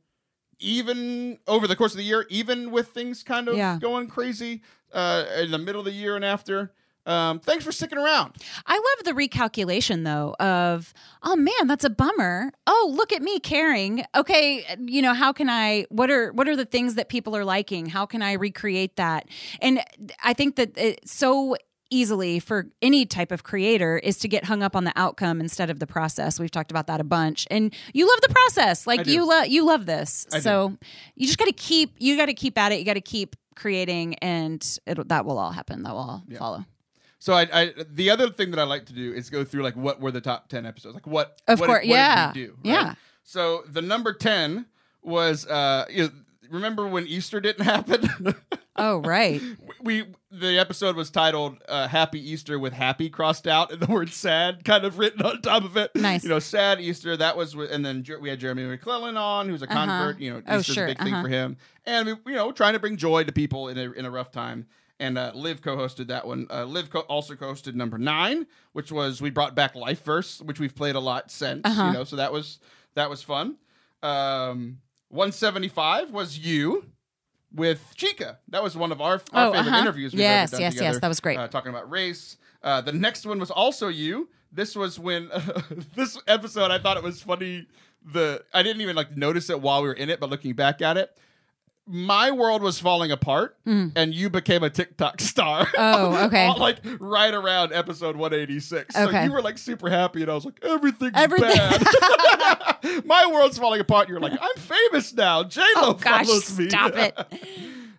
[0.59, 3.77] even over the course of the year, even with things kind of Yeah.
[3.79, 4.63] going crazy
[4.93, 6.71] uh, in the middle of the year and after.
[7.07, 8.35] Um, thanks for sticking around.
[8.65, 10.93] I love the recalculation though of,
[11.23, 12.51] oh man, that's a bummer.
[12.67, 14.03] Oh, look at me caring.
[14.13, 17.45] Okay, you know, how can I what are what are the things that people are
[17.45, 17.85] liking?
[17.87, 19.27] How can I recreate that?
[19.61, 19.81] And
[20.23, 21.55] I think that it's so
[21.89, 25.69] easily for any type of creator is to get hung up on the outcome instead
[25.69, 26.39] of the process.
[26.39, 27.47] We've talked about that a bunch.
[27.49, 28.85] And you love the process.
[28.85, 30.27] Like you love you love this.
[30.33, 30.41] I do.
[30.41, 30.77] so
[31.15, 32.79] you just got to keep you got to keep at it.
[32.79, 35.83] You got to keep creating and it that will all happen.
[35.83, 36.65] That will all follow.
[37.19, 39.75] So I, I the other thing that I like to do is go through like
[39.75, 42.31] what were the top ten episodes, like what Of what course, did, what yeah.
[42.33, 42.59] did we do, right?
[42.73, 42.93] Yeah.
[43.23, 44.65] So the number ten
[45.01, 46.09] was uh, you know,
[46.51, 48.35] remember when Easter didn't happen?
[48.75, 49.41] Oh, right.
[49.81, 54.09] we the episode was titled uh, "Happy Easter" with "happy" crossed out and the word
[54.09, 55.95] "sad" kind of written on top of it.
[55.95, 56.23] Nice.
[56.23, 57.17] you know, sad Easter.
[57.17, 59.73] That was, and then we had Jeremy McLellan on, who's a Uh-huh.
[59.85, 60.19] convert.
[60.19, 61.23] You know, Oh, Easter's sure, a big thing uh-huh.
[61.23, 64.05] for him, and we, you know, trying to bring joy to people in a in
[64.05, 64.67] a rough time.
[64.99, 66.47] And uh, Liv co-hosted that one.
[66.49, 70.59] Uh, Liv co- also co-hosted number nine, which was we brought back Life Verse, which
[70.59, 71.61] we've played a lot since.
[71.65, 71.85] Uh-huh.
[71.85, 72.59] You know, so that was
[72.95, 73.57] that was fun.
[74.01, 74.79] Um,
[75.09, 76.85] 175 was you
[77.53, 78.37] with Chika.
[78.49, 79.81] That was one of our, our Oh, favorite uh-huh.
[79.81, 81.37] interviews we've Yes, ever done yes, yes, that was great.
[81.37, 82.37] Uh, talking about race.
[82.63, 84.29] Uh, the next one was also you.
[84.51, 85.29] This was when
[85.95, 86.71] this episode.
[86.71, 87.67] I thought it was funny.
[88.13, 90.81] The I didn't even like notice it while we were in it, but looking back
[90.81, 91.15] at it,
[91.87, 95.65] my world was falling apart, and you became a TikTok star.
[95.67, 95.73] Mm.
[95.77, 96.45] Oh, okay.
[96.45, 98.93] All, like right around episode 186.
[98.93, 101.85] So you were like super happy, and I was like, everything's Everything- bad.
[103.05, 104.09] my world's falling apart.
[104.09, 105.43] You're like, I'm famous now.
[105.43, 106.69] J Lo Oh gosh, follows me.
[106.69, 107.17] stop it.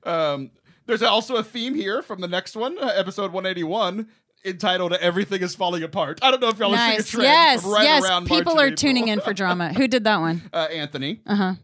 [0.04, 0.50] Um,
[0.86, 4.08] there's also a theme here from the next one, uh, episode 181,
[4.44, 7.64] entitled "Everything Is Falling Apart." I don't know if y'all are seeing a trend Yes,
[7.64, 8.28] right yes.
[8.28, 9.72] People are tuning in for drama.
[9.74, 10.48] Who did that one?
[10.52, 11.20] Uh, Anthony.
[11.26, 11.54] Uh-huh.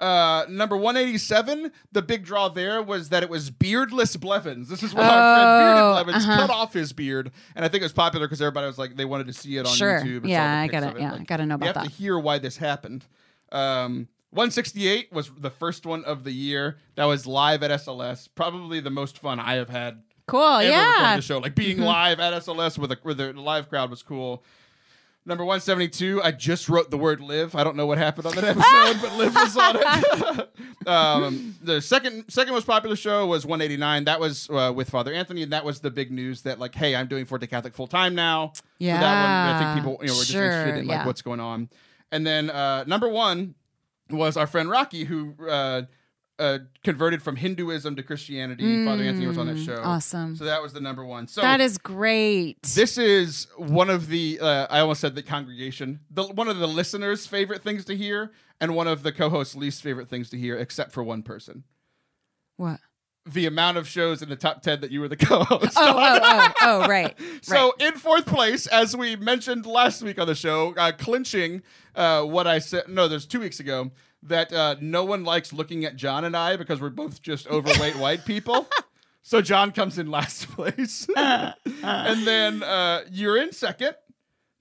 [0.00, 4.68] Uh, number 187, the big draw there was that it was beardless Blevins.
[4.68, 6.40] This is when Oh, our friend Bearded Blevins uh-huh.
[6.46, 7.30] cut off his beard.
[7.54, 9.66] And I think it was popular because everybody was like, they wanted to see it
[9.66, 10.00] on Sure.
[10.00, 10.26] YouTube.
[10.28, 11.00] Yeah, I gotta- it.
[11.00, 11.74] yeah, Like, I gotta know about that.
[11.74, 11.90] You have that.
[11.90, 13.04] to hear why this happened.
[13.52, 16.76] Um, 168 was the first one of the year.
[16.96, 18.28] That was live at SLS.
[18.34, 20.40] Probably the most fun I have had Cool.
[20.40, 21.16] Oh, yeah.
[21.16, 21.38] the show.
[21.38, 24.42] Like being live at SLS with a with a live crowd was cool.
[25.26, 27.54] Number 172, I just wrote the word live.
[27.54, 30.50] I don't know what happened on that episode, but live was on it.
[30.86, 34.04] um, the second second most popular show was 189.
[34.04, 36.94] That was uh, with Father Anthony, and that was the big news that like, hey,
[36.94, 38.52] I'm doing Forte Catholic full time now.
[38.54, 41.06] So that one, I think people you know were just sure, interested in like yeah.
[41.06, 41.70] what's going on.
[42.12, 43.54] And then uh, number one
[44.10, 45.82] was our friend Rocky, who uh,
[46.38, 48.84] uh, converted from Hinduism to Christianity.
[48.84, 49.76] Father Anthony was on that show.
[49.76, 50.36] Mm, awesome.
[50.36, 51.28] So that was the number one.
[51.28, 52.60] So that is great.
[52.62, 56.66] this is one of the uh, I almost said the congregation, the one of the
[56.68, 60.56] listeners' favorite things to hear, and one of the co-hosts' least favorite things to hear,
[60.56, 61.64] except for one person.
[62.56, 62.80] what?
[63.26, 65.72] The amount of shows in the top ten that you were the co-host.
[65.76, 67.16] Oh, oh, oh, oh, right.
[67.40, 71.62] So in fourth place, as we mentioned last week on the show, uh, clinching
[71.94, 72.88] uh, what I said.
[72.88, 73.92] No, there's two weeks ago
[74.24, 77.96] that uh, no one likes looking at John and I because we're both just overweight
[77.96, 78.66] white people.
[79.26, 83.94] So John comes in last place, and then uh, you're in second.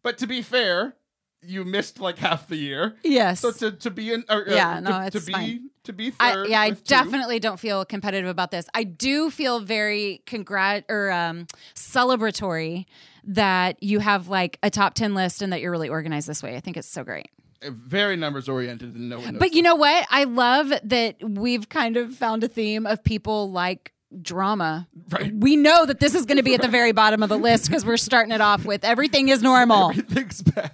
[0.03, 0.95] But to be fair,
[1.41, 2.95] you missed like half the year.
[3.03, 3.41] Yes.
[3.41, 5.69] So to, to be in, or, uh, Yeah, no, to, to it's be fine.
[5.83, 8.65] to be I, yeah, I definitely don't feel competitive about this.
[8.73, 12.85] I do feel very congrat or um, celebratory
[13.25, 16.55] that you have like a top ten list and that you're really organized this way.
[16.55, 17.29] I think it's so great.
[17.69, 19.37] Very numbers oriented, and no one.
[19.37, 20.05] But you know what?
[20.09, 24.87] I love that we've kind of found a theme of people like drama.
[25.09, 25.33] Right.
[25.33, 27.67] We know that this is going to be at the very bottom of the list
[27.67, 29.89] because we're starting it off with everything is normal.
[29.89, 30.71] Everything's bad.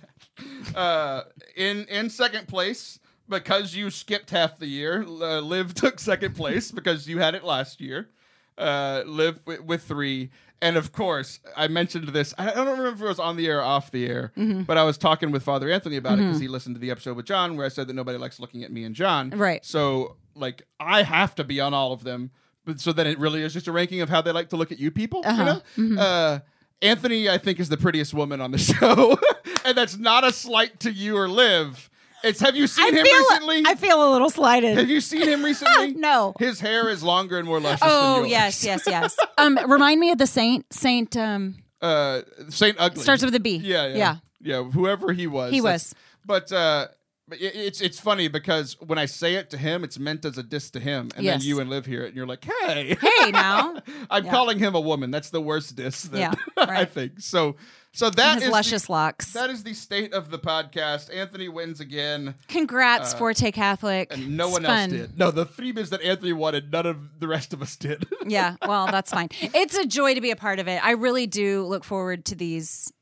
[0.76, 1.22] Uh,
[1.56, 5.04] in in second place because you skipped half the year.
[5.04, 8.10] Uh, Liv took second place because you had it last year.
[8.58, 10.32] Uh, Liv with, with three,
[10.62, 12.34] and of course I mentioned this.
[12.38, 14.64] I don't remember if it was on the air or off the air, Mm-hmm.
[14.64, 17.16] but I was talking with Father Anthony about it because he listened to the episode
[17.16, 19.30] with John where I said that nobody likes looking at me and John.
[19.32, 19.66] Right.
[19.66, 22.32] So like I have to be on all of them,
[22.66, 24.72] but so then it really is just a ranking of how they like to look
[24.72, 25.22] at you people.
[25.26, 25.62] You know.
[25.78, 25.98] Mm-hmm.
[26.00, 26.40] Uh,
[26.82, 29.20] Anthony, I think, is the prettiest woman on the show,
[29.66, 31.89] and that's not a slight to you or Liv.
[32.24, 33.64] It's have you seen I him feel recently?
[33.66, 34.78] I feel a little slighted.
[34.78, 35.94] have you seen him recently?
[36.00, 36.34] No.
[36.40, 37.82] His hair is longer and more luscious.
[37.84, 39.18] Oh yes, yes, yes.
[39.38, 40.66] Um, remind me of the saint.
[40.74, 43.58] Saint um, Uh, Saint Ugly starts with a B.
[43.58, 44.16] Yeah, yeah, yeah.
[44.42, 44.64] yeah.
[44.64, 45.94] Whoever he was, He was.
[46.26, 46.88] But uh,
[47.30, 50.38] But it- it's it's funny because when I say it to him, it's meant as
[50.38, 51.40] a diss to him, and Yes.
[51.42, 53.78] then you and Liv hear it, and you're like, "Hey, Hey, now.
[54.10, 54.32] I'm Yeah.
[54.32, 55.12] calling him a woman.
[55.12, 56.04] That's the worst diss.
[56.04, 56.92] That Yeah, I right.
[56.92, 57.56] think so.
[57.92, 59.34] So that His is luscious the, locks.
[59.34, 61.14] that is the state of the podcast.
[61.16, 64.12] Anthony wins again, Congrats, Forte Catholic.
[64.12, 64.80] uh, and no It's one fun.
[64.80, 65.18] else did.
[65.18, 66.72] No, the three is that Anthony wanted.
[66.72, 68.06] None of the rest of us did.
[68.28, 69.30] yeah, well, that's fine.
[69.42, 70.84] It's a joy to be a part of it.
[70.86, 72.94] I really do look forward to these.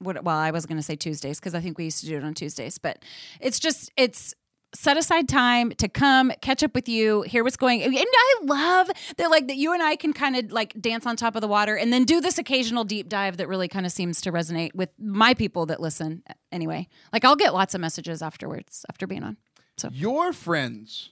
[0.00, 0.22] What?
[0.24, 2.24] Well, I was going to say Tuesdays because I think we used to do it
[2.24, 3.02] on Tuesdays, but
[3.40, 4.34] it's just it's
[4.74, 7.82] set aside time to come catch up with you, hear what's going.
[7.82, 11.16] And I love that, like that you and I can kind of like dance on
[11.16, 13.92] top of the water and then do this occasional deep dive that really kind of
[13.92, 16.22] seems to resonate with my people that listen.
[16.52, 19.36] Anyway, like I'll get lots of messages afterwards after being on.
[19.78, 21.10] So, Your friends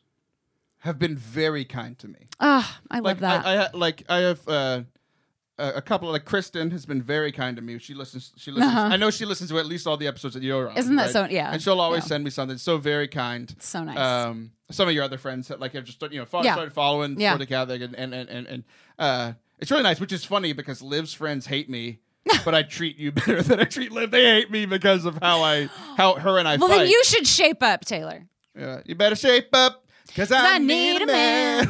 [0.80, 2.26] have been very kind to me.
[2.40, 3.46] ah, I love like that.
[3.46, 4.82] I, I like I have uh,
[5.58, 7.78] a a couple of, like Kristen has been very kind to me.
[7.78, 8.32] She listens.
[8.36, 8.72] She listens.
[8.74, 8.88] Uh-huh.
[8.92, 10.76] I know she listens to at least all the episodes that you're on.
[10.76, 11.12] Isn't that right?
[11.12, 12.08] so- yeah, And she'll always yeah.
[12.08, 12.58] send me something.
[12.58, 13.54] So very kind.
[13.58, 13.98] so nice.
[13.98, 16.54] Um, some of your other friends that like have just you know follow, Yeah.
[16.54, 17.32] started following Yeah.
[17.36, 18.64] Forte Catholic and and and and, and
[18.98, 22.00] uh, it's really nice, which is funny because Liv's friends hate me.
[22.44, 24.10] but I treat you better than I treat Liv.
[24.10, 26.78] They hate me because of how I, how her and I well, fight.
[26.78, 28.26] then you should shape up, Taylor.
[28.58, 29.84] Yeah, you better shape up,
[30.16, 31.68] cause I, I need a man.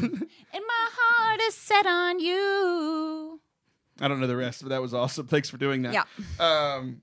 [0.54, 3.35] And my heart is set on you.
[4.00, 5.26] I don't know the rest, but that was awesome.
[5.28, 5.94] Thanks for doing that.
[5.94, 6.04] Yeah.
[6.38, 7.00] Um,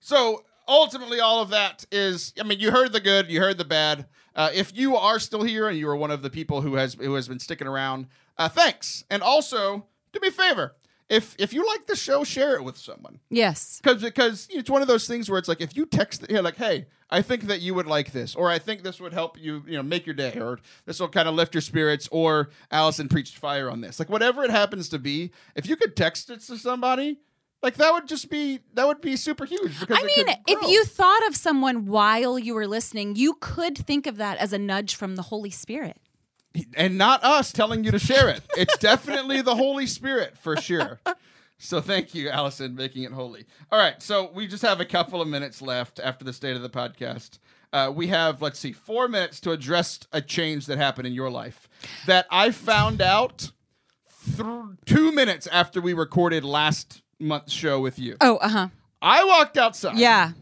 [0.00, 3.64] so ultimately, all of that is, I mean, you heard the good, you heard the
[3.64, 4.06] bad.
[4.34, 6.94] Uh, if you are still here and you are one of the people who has
[6.94, 8.06] who has been sticking around,
[8.38, 9.04] uh, thanks.
[9.10, 10.74] And also, do me a favor.
[11.12, 13.20] If if you like the show, share it with someone.
[13.28, 13.80] Yes.
[13.82, 16.40] Because because it's one of those things where it's like if you text you know,
[16.40, 19.38] like, hey, I think that you would like this, or I think this would help
[19.38, 22.48] you, you know, make your day, or this will kind of lift your spirits, or
[22.70, 23.98] Allison preached fire on this.
[23.98, 27.18] Like whatever it happens to be, if you could text it to somebody,
[27.62, 29.78] like that would just be that would be super huge.
[29.78, 34.06] Because I mean, if you thought of someone while you were listening, you could think
[34.06, 35.98] of that as a nudge from the Holy Spirit.
[36.74, 41.00] And not us telling you to share it, it's definitely the Holy Spirit for sure.
[41.58, 43.44] So thank you, Allison, making it holy.
[43.70, 46.62] All right, so we just have a couple of minutes left after the state of
[46.62, 47.38] the podcast.
[47.72, 51.30] Uh, we have, let's see, four minutes to address a change that happened in your
[51.30, 51.68] life
[52.06, 53.52] that I found out
[54.36, 54.46] th-
[54.84, 58.16] two minutes after we recorded last month's show with you.
[58.20, 58.68] Oh, uh huh.
[59.00, 59.98] I walked outside.
[59.98, 60.32] Yeah.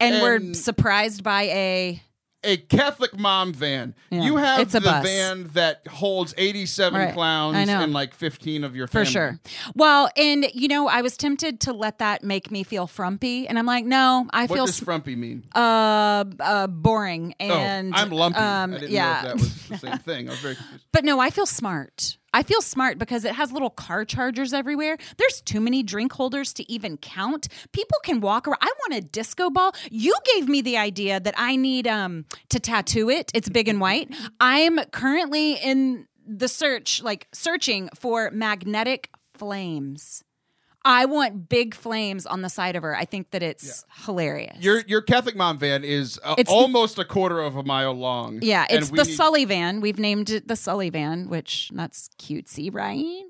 [0.00, 2.02] And, we're surprised by a.
[2.44, 3.94] a Catholic mom van.
[4.10, 5.04] Yeah, You have it's a the bus.
[5.04, 9.04] van that holds 87 Right, clowns and like 15 of your family.
[9.06, 9.40] For sure.
[9.74, 13.58] Well, and you know, I was tempted to let that make me feel frumpy, and
[13.58, 15.44] I'm like, no, I What feel does s- frumpy mean?
[15.54, 18.38] uh, uh, boring, and oh, I'm lumpy.
[18.38, 20.28] Um, I didn't yeah, know if that was the same thing.
[20.28, 20.84] I was very confused.
[20.92, 22.18] But no, I feel smart.
[22.32, 24.96] I feel smart because it has little car chargers everywhere.
[25.18, 27.48] There's too many drink holders to even count.
[27.72, 28.58] People can walk around.
[28.60, 29.72] I want a disco ball.
[29.90, 33.30] You gave me the idea that I need um to tattoo it.
[33.34, 34.14] It's big and white.
[34.40, 40.22] I'm currently in the search, like searching for magnetic flames.
[40.84, 42.96] I want big flames on the side of her.
[42.96, 44.56] I think that it's hilarious.
[44.60, 48.40] Your your Catholic mom van is uh, It's- almost a quarter of a mile long.
[48.42, 49.80] yeah, it's the need- Sully van.
[49.80, 53.22] We've named it the Sully van, which that's cutesy, right?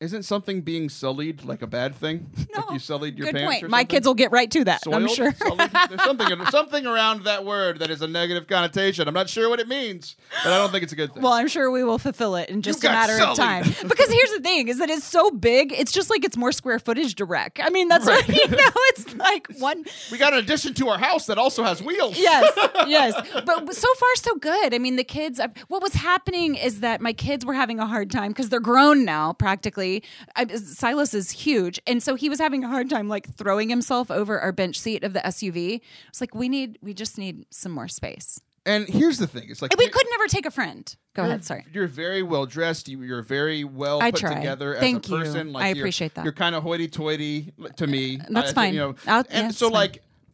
[0.00, 2.30] Isn't something being sullied like a bad thing?
[2.54, 2.60] No.
[2.60, 3.70] Like you sullied your Good pants point.
[3.70, 4.82] My kids will get right to that.
[4.86, 5.16] I'm Soiled?
[5.16, 5.32] sure.
[5.32, 9.08] There's something something around that word that is a negative connotation.
[9.08, 11.22] I'm not sure what it means, but I don't think it's a good thing.
[11.24, 13.64] well, I'm sure we will fulfill it in just a got matter of time.
[13.88, 15.72] Because here's the thing: is that it's so big.
[15.72, 17.58] It's just like it's more square footage to wreck.
[17.60, 18.72] I mean, that's what you know.
[18.90, 19.84] It's like one.
[20.12, 22.16] we got an addition to our house that also has wheels.
[22.16, 22.52] Yes,
[22.86, 23.14] yes.
[23.44, 24.74] But so far, so good.
[24.74, 25.40] I mean, the kids.
[25.40, 28.60] Uh, what was happening is that my kids were having a hard time because they're
[28.60, 29.87] grown now, practically.
[30.36, 34.10] I, Silas is huge, and so he was having a hard time, like throwing himself
[34.10, 35.80] over our bench seat of the SUV.
[36.08, 38.40] It's like we need, we just need some more space.
[38.66, 40.94] And here's the thing: it's like We could never take a friend.
[41.14, 41.42] Go ahead.
[41.44, 41.64] Sorry.
[41.72, 42.88] You're very well dressed.
[42.88, 44.34] You, you're very well I put try.
[44.34, 45.16] together as Thank a you.
[45.18, 45.52] person.
[45.52, 46.24] Like I appreciate that.
[46.24, 48.20] You're kind of hoity-toity to me.
[48.28, 48.74] That's I- fine.
[48.74, 49.88] You know, I'll- and yeah, so fine.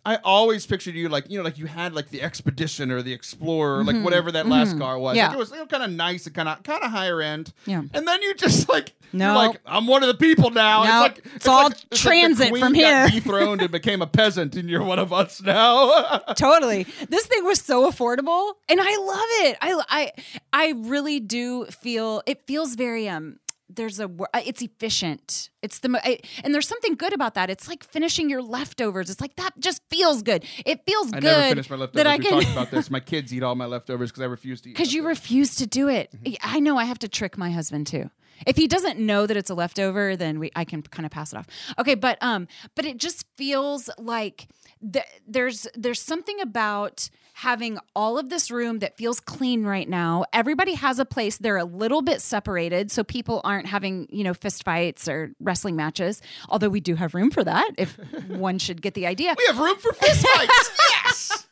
[0.05, 0.19] Like.
[0.19, 3.13] I always pictured you like you know like you had like the expedition or the
[3.13, 5.17] explorer like whatever that last car was.
[5.17, 5.17] Mm-hmm.
[5.19, 5.27] Yeah.
[5.29, 7.53] Like, it was you know, kind of nice and kind of kind of higher end.
[7.67, 7.83] Yeah.
[7.93, 9.35] And then you just like No.
[9.35, 10.85] like I'm one of the people now.
[10.85, 13.09] No, it's like it's all like, it's transit like the from here.
[13.09, 16.19] dethroned and became a peasant, and you're one of us now.
[16.37, 16.85] totally.
[17.09, 19.57] This thing was so affordable, and I love it.
[19.61, 20.13] I I
[20.53, 23.39] I really do feel it feels very um.
[23.69, 25.51] There's a it's efficient.
[25.63, 27.49] It's the I, and there's something good about that.
[27.51, 29.09] It's like finishing your leftovers.
[29.11, 30.45] It's like that just feels good.
[30.67, 32.05] It feels I good never finish my leftovers.
[32.05, 32.91] that I we can talked about this.
[32.91, 34.73] My kids eat all my leftovers because I refuse to eat.
[34.75, 36.11] because you refuse to do it.
[36.13, 36.35] Mm-hmm.
[36.43, 38.11] I know I have to trick my husband too.
[38.47, 41.33] If he doesn't know that it's a leftover, then we I can kind of pass
[41.33, 41.47] it off.
[41.79, 44.49] Okay, but um, but it just feels like
[44.93, 50.25] th- there's there's something about having all of this room that feels clean right now.
[50.33, 51.37] Everybody has a place.
[51.37, 55.75] They're a little bit separated so people aren't having, you know, fist fights or wrestling
[55.75, 56.23] matches.
[56.49, 57.97] Although we do have room for that if
[58.29, 59.35] one should get the idea.
[59.37, 60.71] We have room for fist fights.
[60.91, 61.47] yes.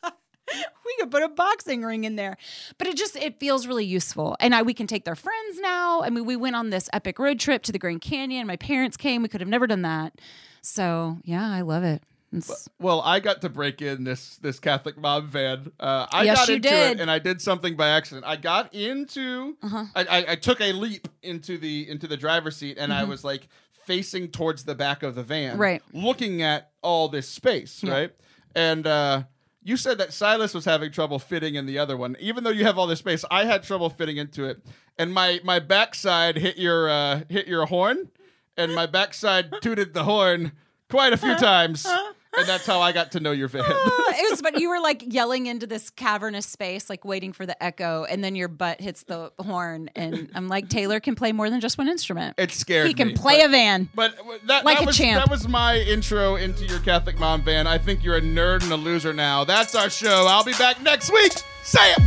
[0.85, 2.37] we could put a boxing ring in there
[2.77, 6.03] but it just it feels really useful and I, we can take their friends now
[6.03, 8.95] i mean we went on this epic road trip to the grand canyon my parents
[8.97, 10.13] came we could have never done that
[10.61, 12.03] so yeah i love it
[12.79, 15.71] Well, I got to break in this this Catholic mom van.
[15.79, 16.91] Uh, I Yes, got you into did.
[16.97, 18.25] it, and I did something by accident.
[18.25, 19.85] I got into, Uh-huh.
[19.95, 23.09] I, I, I took a leap into the into the driver's seat, and I Mhm.
[23.09, 23.47] was like
[23.85, 25.81] facing towards the back of the van, Right.
[25.93, 27.91] looking at all this space, Yeah.
[27.91, 28.11] right?
[28.55, 29.23] And uh,
[29.61, 32.63] you said that Silas was having trouble fitting in the other one, even though you
[32.63, 33.25] have all this space.
[33.29, 34.61] I had trouble fitting into it,
[34.97, 38.09] and my my backside hit your uh, hit your horn,
[38.57, 40.51] and my backside tooted the horn
[40.89, 41.85] quite a few times.
[42.37, 43.63] And that's how I got to know your ah, van.
[43.65, 47.61] it was but you were like yelling into this cavernous space like waiting for the
[47.63, 51.49] echo and then your butt hits the horn and i'm like taylor can play more
[51.49, 54.15] than just one instrument It scared he can me, play but- a van But
[54.47, 55.23] that, Like that a was, champ.
[55.23, 57.67] That was my intro into your Catholic mom van.
[57.67, 59.43] I think you're a nerd and a loser now.
[59.43, 60.25] That's our show.
[60.27, 61.33] I'll be back next week.
[61.63, 61.99] Say it.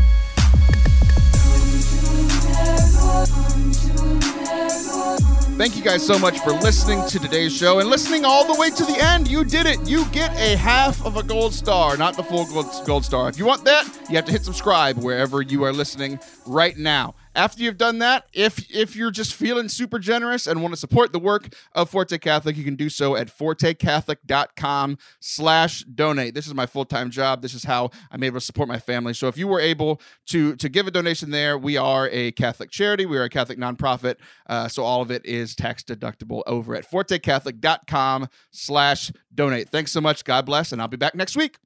[5.57, 8.69] Thank you guys so much for listening to today's show and listening all the way
[8.69, 9.27] to the end.
[9.27, 9.89] You did it.
[9.89, 13.31] You get a half of a gold star, not the full gold, gold star.
[13.31, 17.15] If you want that, you have to hit subscribe wherever you are listening right now.
[17.37, 21.13] After you've done that, if if you're just feeling super generous and want to support
[21.13, 26.35] the work of Forte Catholic, you can do so at fortecatholic.com slash donate.
[26.35, 27.43] This is my full-time job.
[27.43, 29.13] This is how I'm able to support my family.
[29.13, 32.71] So if you were able to to give a donation there, we are a Catholic
[32.71, 33.05] charity.
[33.05, 34.17] We are a Catholic nonprofit.
[34.47, 39.69] Uh, so all of it is tax deductible over at fortecatholic.com slash donate.
[39.69, 40.25] Thanks so much.
[40.25, 41.59] God bless, and I'll be back next week.